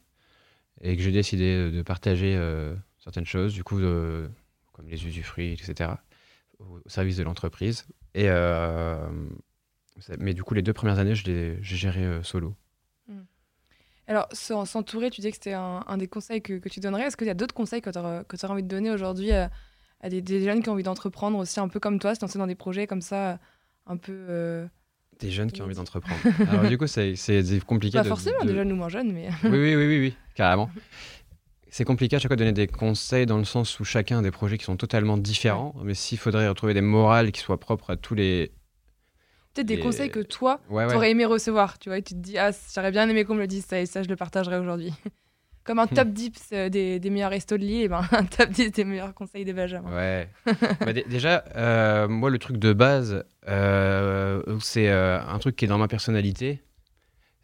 et 0.81 0.95
que 0.95 1.01
j'ai 1.03 1.11
décidé 1.11 1.69
de- 1.71 1.81
partager 1.81 2.37
certaines 2.99 3.25
choses, 3.25 3.53
du 3.53 3.63
coup, 3.63 3.79
de- 3.79 4.29
comme 4.83 4.89
les 4.91 5.05
usufruits, 5.07 5.53
etc., 5.53 5.91
au, 6.59 6.79
au 6.85 6.89
service 6.89 7.17
de 7.17 7.23
l'entreprise. 7.23 7.85
Et 8.13 8.29
euh, 8.29 8.97
ça- 9.99 10.13
mais 10.19 10.33
du 10.33 10.43
coup, 10.43 10.53
les 10.53 10.61
deux 10.61 10.73
premières 10.73 10.99
années, 10.99 11.15
je 11.15 11.25
l'ai 11.25 11.57
j'ai 11.61 11.75
géré 11.77 12.03
euh, 12.03 12.23
solo. 12.23 12.55
Alors, 14.05 14.27
s'en- 14.33 14.65
s'entourer, 14.65 15.09
tu 15.09 15.21
dis 15.21 15.29
que 15.29 15.35
c'était 15.35 15.53
un, 15.53 15.81
un 15.87 15.97
des 15.97 16.07
conseils 16.07 16.41
que, 16.41 16.59
que 16.59 16.67
tu 16.67 16.81
donnerais. 16.81 17.03
Est-ce 17.03 17.15
qu'il 17.15 17.27
y 17.27 17.29
a 17.29 17.33
d'autres 17.33 17.53
conseils 17.55 17.81
que 17.81 17.89
tu 17.89 17.97
aurais, 17.97 18.25
envie 18.51 18.63
de 18.63 18.67
donner 18.67 18.91
aujourd'hui 18.91 19.31
à, 19.31 19.49
à 20.01 20.09
des, 20.09 20.21
des 20.21 20.43
jeunes 20.43 20.61
qui 20.61 20.67
ont 20.67 20.73
envie 20.73 20.83
d'entreprendre 20.83 21.37
aussi, 21.37 21.57
un 21.61 21.69
peu 21.69 21.79
comme 21.79 21.99
toi, 21.99 22.13
se 22.13 22.19
lancer 22.21 22.37
dans 22.37 22.45
des 22.47 22.55
projets 22.55 22.85
comme 22.85 22.99
ça, 23.01 23.39
un 23.85 23.95
peu. 23.95 24.11
euh, 24.29 24.67
Des 25.19 25.31
jeunes 25.31 25.53
qui 25.53 25.61
ont 25.61 25.65
envie 25.65 25.75
d'entreprendre. 25.75 26.19
Alors 26.49 26.67
du 26.67 26.77
coup, 26.77 26.85
c'est 26.85 27.15
compliqué. 27.65 27.97
Pas 27.97 28.03
de- 28.03 28.09
forcément 28.09 28.41
de- 28.43 28.47
des 28.49 28.55
jeunes 28.55 28.73
ou 28.73 28.75
moins 28.75 28.89
jeunes, 28.89 29.13
mais. 29.13 29.29
oui, 29.45 29.49
oui, 29.51 29.75
oui, 29.75 29.87
oui, 29.87 29.99
oui, 29.99 30.17
carrément. 30.35 30.69
C'est 31.75 31.85
compliqué 31.85 32.17
à 32.17 32.19
chaque 32.19 32.29
fois 32.29 32.35
de 32.35 32.41
donner 32.41 32.51
des 32.53 32.67
conseils 32.67 33.25
dans 33.25 33.39
le 33.39 33.45
sens 33.45 33.79
où 33.79 33.83
chacun 33.83 34.19
a 34.19 34.21
des 34.21 34.29
projets 34.29 34.59
qui 34.59 34.63
sont 34.63 34.77
totalement 34.77 35.17
différents. 35.17 35.73
Mais 35.83 35.95
s'il 35.95 36.19
faudrait 36.19 36.47
retrouver 36.47 36.75
des 36.75 36.81
morales 36.81 37.31
qui 37.31 37.41
soient 37.41 37.59
propres 37.59 37.89
à 37.89 37.95
tous 37.97 38.13
les. 38.13 38.51
Peut-être 39.55 39.65
des 39.65 39.79
conseils 39.79 40.11
que 40.11 40.19
toi, 40.19 40.61
Ouais, 40.69 40.85
ouais. 40.85 40.93
t'aurais 40.93 41.09
aimé 41.09 41.25
recevoir, 41.25 41.79
tu 41.79 41.89
vois, 41.89 41.97
et 41.97 42.03
tu 42.03 42.13
te 42.13 42.19
dis, 42.19 42.37
ah, 42.37 42.51
j'aurais 42.75 42.91
bien 42.91 43.09
aimé 43.09 43.25
qu'on 43.25 43.33
me 43.33 43.39
le 43.39 43.47
dise, 43.47 43.65
ça, 43.65 43.79
et 43.79 43.87
ça, 43.87 44.03
je 44.03 44.07
le 44.07 44.15
partagerai 44.15 44.59
aujourd'hui. 44.59 44.93
Comme 45.63 45.79
un 45.79 45.87
top 45.87 46.09
10 46.09 46.31
euh, 46.53 46.69
des, 46.69 46.99
des 46.99 47.09
meilleurs 47.09 47.31
restos 47.31 47.57
de 47.57 47.63
Lille, 47.63 47.81
et 47.81 47.87
ben, 47.87 48.01
un 48.11 48.25
top 48.25 48.51
10 48.51 48.69
des 48.71 48.83
meilleurs 48.83 49.15
conseils 49.15 49.43
des 49.43 49.53
Benjamin. 49.53 49.89
Ouais. 49.95 50.29
Bah, 50.79 50.93
dé- 50.93 51.05
déjà, 51.09 51.43
euh, 51.55 52.07
moi, 52.07 52.29
le 52.29 52.37
truc 52.37 52.57
de 52.57 52.71
base, 52.71 53.23
euh, 53.47 54.43
c'est 54.59 54.89
un 54.91 55.39
truc 55.39 55.55
qui 55.55 55.65
est 55.65 55.69
dans 55.69 55.79
ma 55.79 55.87
personnalité. 55.87 56.61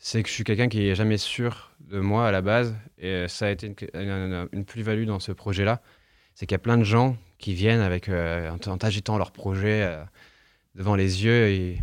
C'est 0.01 0.23
que 0.23 0.29
je 0.29 0.33
suis 0.33 0.45
quelqu'un 0.45 0.69
qui 0.69 0.87
est 0.87 0.95
jamais 0.95 1.17
sûr 1.17 1.71
de 1.81 1.99
moi 1.99 2.27
à 2.27 2.31
la 2.31 2.41
base. 2.41 2.73
Et 2.97 3.07
euh, 3.07 3.27
ça 3.27 3.47
a 3.47 3.49
été 3.49 3.73
une, 3.93 4.65
plus-value 4.65 5.05
dans 5.05 5.19
ce 5.19 5.33
projet-là. 5.33 5.81
C'est 6.35 6.45
qu'il 6.45 6.53
y 6.53 6.55
a 6.55 6.59
plein 6.59 6.77
de 6.77 6.85
gens 6.85 7.17
qui 7.37 7.53
viennent 7.53 7.81
avec, 7.81 8.07
euh, 8.07 8.49
en, 8.49 8.77
t'agitant 8.77 9.17
leur 9.17 9.31
projet 9.31 9.83
euh, 9.83 10.01
devant 10.75 10.95
les 10.95 11.25
yeux 11.25 11.49
et 11.49 11.81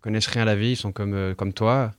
connaissent 0.00 0.26
rien 0.26 0.42
à 0.42 0.44
la 0.44 0.56
vie. 0.56 0.70
Ils 0.70 0.76
sont 0.76 0.90
comme, 0.90 1.34
comme 1.36 1.52
toi 1.52 1.92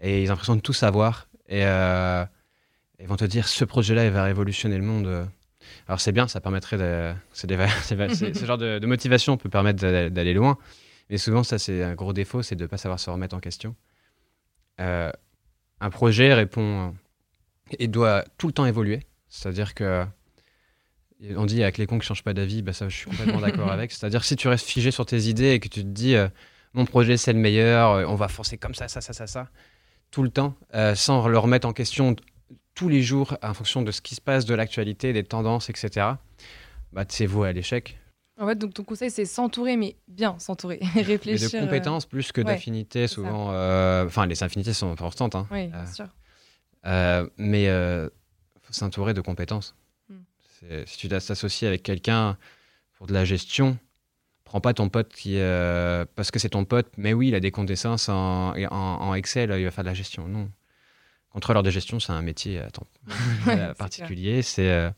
et 0.00 0.22
ils 0.22 0.28
ont 0.28 0.32
l'impression 0.32 0.56
de 0.56 0.60
tout 0.60 0.72
savoir. 0.72 1.28
Et 1.50 1.60
ils 1.62 3.06
vont 3.06 3.16
te 3.16 3.26
dire 3.26 3.46
ce 3.46 3.64
projet-là, 3.66 4.06
il 4.06 4.10
va 4.10 4.24
révolutionner 4.24 4.78
le 4.78 4.84
monde. 4.84 5.28
Alors 5.86 6.00
c'est 6.00 6.12
bien, 6.12 6.28
ça 6.28 6.40
permettrait 6.40 6.78
de. 6.78 7.12
ce 7.34 8.44
genre 8.46 8.58
de, 8.58 8.78
de 8.78 8.86
motivation 8.86 9.36
peut 9.36 9.50
permettre 9.50 9.80
d'a- 9.80 10.08
d'aller 10.08 10.32
loin. 10.32 10.56
Mais 11.10 11.18
souvent, 11.18 11.44
ça, 11.44 11.58
c'est 11.58 11.82
un 11.82 11.94
gros 11.94 12.12
défaut, 12.12 12.42
c'est 12.42 12.56
de 12.56 12.62
ne 12.62 12.66
pas 12.66 12.78
savoir 12.78 12.98
se 12.98 13.10
remettre 13.10 13.36
en 13.36 13.40
question. 13.40 13.76
Euh, 14.80 15.10
un 15.80 15.90
projet 15.90 16.34
répond 16.34 16.94
et 17.78 17.88
doit 17.88 18.24
tout 18.38 18.46
le 18.46 18.52
temps 18.52 18.66
évoluer. 18.66 19.00
C'est-à-dire 19.28 19.74
que. 19.74 20.04
On 21.34 21.46
dit 21.46 21.62
avec 21.62 21.78
les 21.78 21.86
cons 21.86 21.96
qui 21.96 22.04
ne 22.04 22.08
changent 22.08 22.22
pas 22.22 22.34
d'avis, 22.34 22.60
bah 22.60 22.74
ça, 22.74 22.90
je 22.90 22.96
suis 22.96 23.10
complètement 23.10 23.40
d'accord 23.40 23.70
avec. 23.72 23.90
C'est-à-dire 23.90 24.20
que 24.20 24.26
si 24.26 24.36
tu 24.36 24.48
restes 24.48 24.66
figé 24.66 24.90
sur 24.90 25.06
tes 25.06 25.28
idées 25.28 25.52
et 25.52 25.60
que 25.60 25.68
tu 25.68 25.80
te 25.80 25.88
dis 25.88 26.14
euh, 26.14 26.28
mon 26.74 26.84
projet 26.84 27.16
c'est 27.16 27.32
le 27.32 27.38
meilleur, 27.38 27.92
euh, 27.92 28.04
on 28.06 28.16
va 28.16 28.28
forcer 28.28 28.58
comme 28.58 28.74
ça, 28.74 28.86
ça, 28.86 29.00
ça, 29.00 29.14
ça, 29.14 29.26
ça, 29.26 29.48
tout 30.10 30.22
le 30.22 30.28
temps, 30.28 30.54
euh, 30.74 30.94
sans 30.94 31.26
le 31.26 31.38
remettre 31.38 31.66
en 31.66 31.72
question 31.72 32.14
tous 32.74 32.90
les 32.90 33.02
jours 33.02 33.36
en 33.42 33.54
fonction 33.54 33.80
de 33.80 33.90
ce 33.90 34.02
qui 34.02 34.14
se 34.14 34.20
passe, 34.20 34.44
de 34.44 34.54
l'actualité, 34.54 35.14
des 35.14 35.24
tendances, 35.24 35.70
etc., 35.70 36.06
bah, 36.92 37.04
c'est 37.08 37.24
voué 37.24 37.48
à 37.48 37.52
l'échec. 37.52 37.98
En 38.38 38.46
fait, 38.46 38.56
donc 38.56 38.74
ton 38.74 38.84
conseil, 38.84 39.10
c'est 39.10 39.24
s'entourer, 39.24 39.76
mais 39.76 39.96
bien 40.08 40.38
s'entourer, 40.38 40.78
et 40.82 40.86
Mais 40.96 41.02
réfléchir. 41.02 41.50
de 41.50 41.56
euh, 41.56 41.60
compétences 41.60 42.04
plus 42.06 42.32
que 42.32 42.40
ouais, 42.42 42.46
d'affinités, 42.46 43.06
souvent. 43.08 43.50
euh, 43.52 44.04
Enfin, 44.06 44.26
les 44.26 44.42
affinités 44.42 44.72
sont 44.74 44.90
importantes, 44.92 45.34
hein. 45.34 45.46
Oui, 45.50 45.68
bien 45.68 45.78
Euh, 45.80 45.86
sûr. 45.86 47.30
Mais 47.38 47.64
il 47.64 48.10
faut 48.62 48.72
s'entourer 48.72 49.14
de 49.14 49.20
compétences. 49.20 49.74
Mm. 50.08 50.14
C'est- 50.60 50.86
Si 50.88 50.98
tu 50.98 51.08
dois 51.08 51.20
t'associer 51.20 51.66
avec 51.68 51.82
quelqu'un 51.82 52.36
pour 52.98 53.06
de 53.06 53.14
la 53.14 53.24
gestion, 53.24 53.78
prends 54.44 54.60
pas 54.60 54.74
ton 54.74 54.88
pote 54.88 55.12
qui, 55.12 55.38
euh, 55.38 56.04
parce 56.14 56.30
que 56.30 56.38
c'est 56.38 56.50
ton 56.50 56.64
pote, 56.64 56.88
mais 56.96 57.12
oui, 57.14 57.28
il 57.28 57.34
a 57.34 57.40
des 57.40 57.50
connaissances 57.50 58.08
en, 58.08 58.54
en, 58.54 58.70
en 58.70 59.14
Excel, 59.14 59.52
il 59.58 59.64
va 59.64 59.70
faire 59.70 59.84
de 59.84 59.88
la 59.88 59.94
gestion. 59.94 60.28
Non. 60.28 60.50
Contrôleur 61.30 61.62
de 61.62 61.70
gestion, 61.70 62.00
c'est 62.00 62.12
un 62.12 62.22
métier 62.22 62.62
Ouais, 63.46 63.74
particulier. 63.78 64.42
C'est 64.42 64.70
euh, 64.70 64.90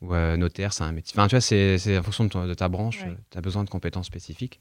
ou 0.00 0.14
euh, 0.14 0.36
notaire, 0.36 0.72
c'est 0.72 0.84
un 0.84 0.92
métier. 0.92 1.12
Enfin, 1.18 1.28
tu 1.28 1.34
vois, 1.34 1.40
c'est 1.40 1.98
en 1.98 2.02
fonction 2.02 2.24
de, 2.24 2.28
ton- 2.30 2.46
de 2.46 2.54
ta 2.54 2.68
branche, 2.68 3.02
Ouais. 3.02 3.16
tu 3.30 3.38
as 3.38 3.40
besoin 3.40 3.64
de 3.64 3.70
compétences 3.70 4.06
spécifiques. 4.06 4.60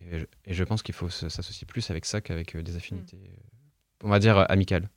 Et 0.00 0.18
je, 0.18 0.24
et 0.46 0.54
je 0.54 0.64
pense 0.64 0.82
qu'il 0.82 0.94
faut 0.94 1.08
s'associer 1.08 1.66
plus 1.66 1.88
avec 1.90 2.04
ça 2.04 2.20
qu'avec 2.20 2.56
euh, 2.56 2.62
des 2.62 2.76
affinités, 2.76 3.16
Mm. 3.16 3.20
euh, 3.24 4.04
on 4.04 4.08
va 4.08 4.18
dire, 4.18 4.38
euh, 4.38 4.44
amicales. 4.48 4.88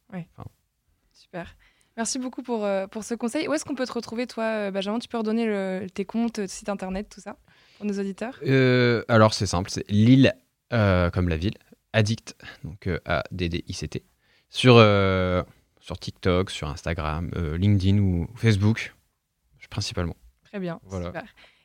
Super. 1.14 1.56
Merci 1.98 2.20
beaucoup 2.20 2.44
pour, 2.44 2.64
euh, 2.64 2.86
pour 2.88 3.04
ce 3.04 3.16
conseil. 3.16 3.48
Où 3.48 3.54
est-ce 3.54 3.66
qu'on 3.66 3.74
peut 3.76 3.86
te 3.88 3.92
retrouver, 3.94 4.28
toi, 4.28 4.44
euh, 4.44 4.72
Benjamin? 4.72 5.00
Tu 5.00 5.08
peux 5.08 5.18
redonner 5.18 5.46
le- 5.48 5.88
tes 5.92 6.06
comptes, 6.06 6.40
euh, 6.40 6.48
site 6.48 6.70
internet, 6.70 7.10
tout 7.10 7.22
ça, 7.22 7.38
pour 7.78 7.86
nos 7.88 8.00
auditeurs? 8.00 8.40
Euh, 8.46 9.04
alors, 9.08 9.34
c'est 9.34 9.48
simple, 9.48 9.70
c'est 9.72 9.90
Lille, 9.90 10.34
euh, 10.74 11.10
comme 11.10 11.28
la 11.28 11.38
ville, 11.38 11.56
Addict, 11.94 12.36
donc 12.64 12.86
euh, 12.86 13.00
A-D-D-I-C-T, 13.06 14.04
sur, 14.50 14.76
euh, 14.78 15.42
sur 15.80 15.98
TikTok, 15.98 16.52
sur 16.52 16.68
Instagram, 16.70 17.32
euh, 17.36 17.58
LinkedIn 17.58 17.98
ou 17.98 18.28
Facebook, 18.36 18.94
principalement. 19.70 20.16
Très 20.46 20.60
bien. 20.60 20.80
Voilà. 20.84 21.12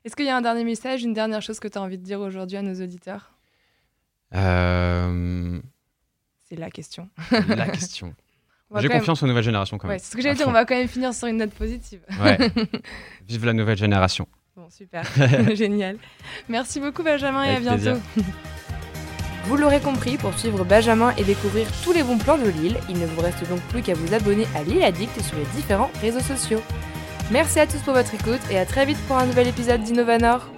Est-ce 0.05 0.17
qu'il 0.17 0.27
y 0.27 0.31
a 0.31 0.37
un 0.37 0.41
dernier 0.43 0.65
message, 0.65 1.03
une 1.05 1.13
dernière 1.13 1.43
chose 1.43 1.61
que 1.61 1.69
tu 1.69 1.79
as 1.79 1.83
envie 1.83 1.99
de 1.99 2.03
dire 2.03 2.21
aujourd'hui 2.21 2.57
à 2.57 2.63
nos 2.63 2.75
auditeurs? 2.83 3.33
Euh, 4.35 5.61
C'est 6.49 6.57
la 6.57 6.71
question. 6.71 7.09
la 7.49 7.69
question. 7.71 8.15
J'ai 8.77 8.89
même- 8.89 8.99
confiance 9.01 9.23
aux 9.23 9.27
nouvelles 9.27 9.45
générations 9.45 9.77
quand 9.79 9.87
Ouais, 9.89 9.95
même. 9.95 10.01
c'est 10.01 10.11
ce 10.13 10.17
que 10.17 10.23
j'allais 10.23 10.35
dire. 10.35 10.49
On 10.49 10.53
va 10.53 10.65
quand 10.65 10.75
même 10.75 10.89
finir 10.89 11.13
sur 11.13 11.29
une 11.29 11.37
note 11.37 11.53
positive. 11.53 12.01
Ouais. 12.23 12.39
Vive 13.29 13.45
la 13.45 13.53
nouvelle 13.53 13.77
génération. 13.77 14.27
Bon, 14.57 14.69
super. 14.71 15.05
Génial. 15.55 15.99
Merci 16.49 16.81
beaucoup, 16.81 17.03
Benjamin, 17.03 17.45
et 17.45 17.57
à 17.57 17.61
bientôt. 17.61 17.77
plaisir. 17.77 18.01
Vous 19.45 19.57
l'aurez 19.57 19.81
compris, 19.81 20.17
pour 20.19 20.39
suivre 20.39 20.65
Benjamin 20.65 21.15
et 21.17 21.25
découvrir 21.25 21.67
tous 21.83 21.93
les 21.93 22.03
bons 22.03 22.17
plans 22.19 22.39
de 22.39 22.49
Lille, 22.49 22.77
il 22.89 22.99
ne 22.99 23.07
vous 23.07 23.21
reste 23.21 23.47
donc 23.49 23.61
plus 23.69 23.83
qu'à 23.83 23.95
vous 23.95 24.15
abonner 24.15 24.47
à 24.55 24.63
Lille 24.63 24.83
Addict 24.83 25.21
sur 25.21 25.37
les 25.37 25.45
différents 25.57 25.91
réseaux 26.01 26.21
sociaux. 26.21 26.63
Merci 27.31 27.61
à 27.61 27.67
tous 27.67 27.79
pour 27.79 27.95
votre 27.95 28.15
écoute 28.15 28.41
et 28.51 28.59
à 28.59 28.67
très 28.67 28.85
vite 28.85 28.99
pour 29.07 29.17
un 29.17 29.27
nouvel 29.27 29.49
épisode 29.49 29.83
d'Innovanor. 29.83 30.51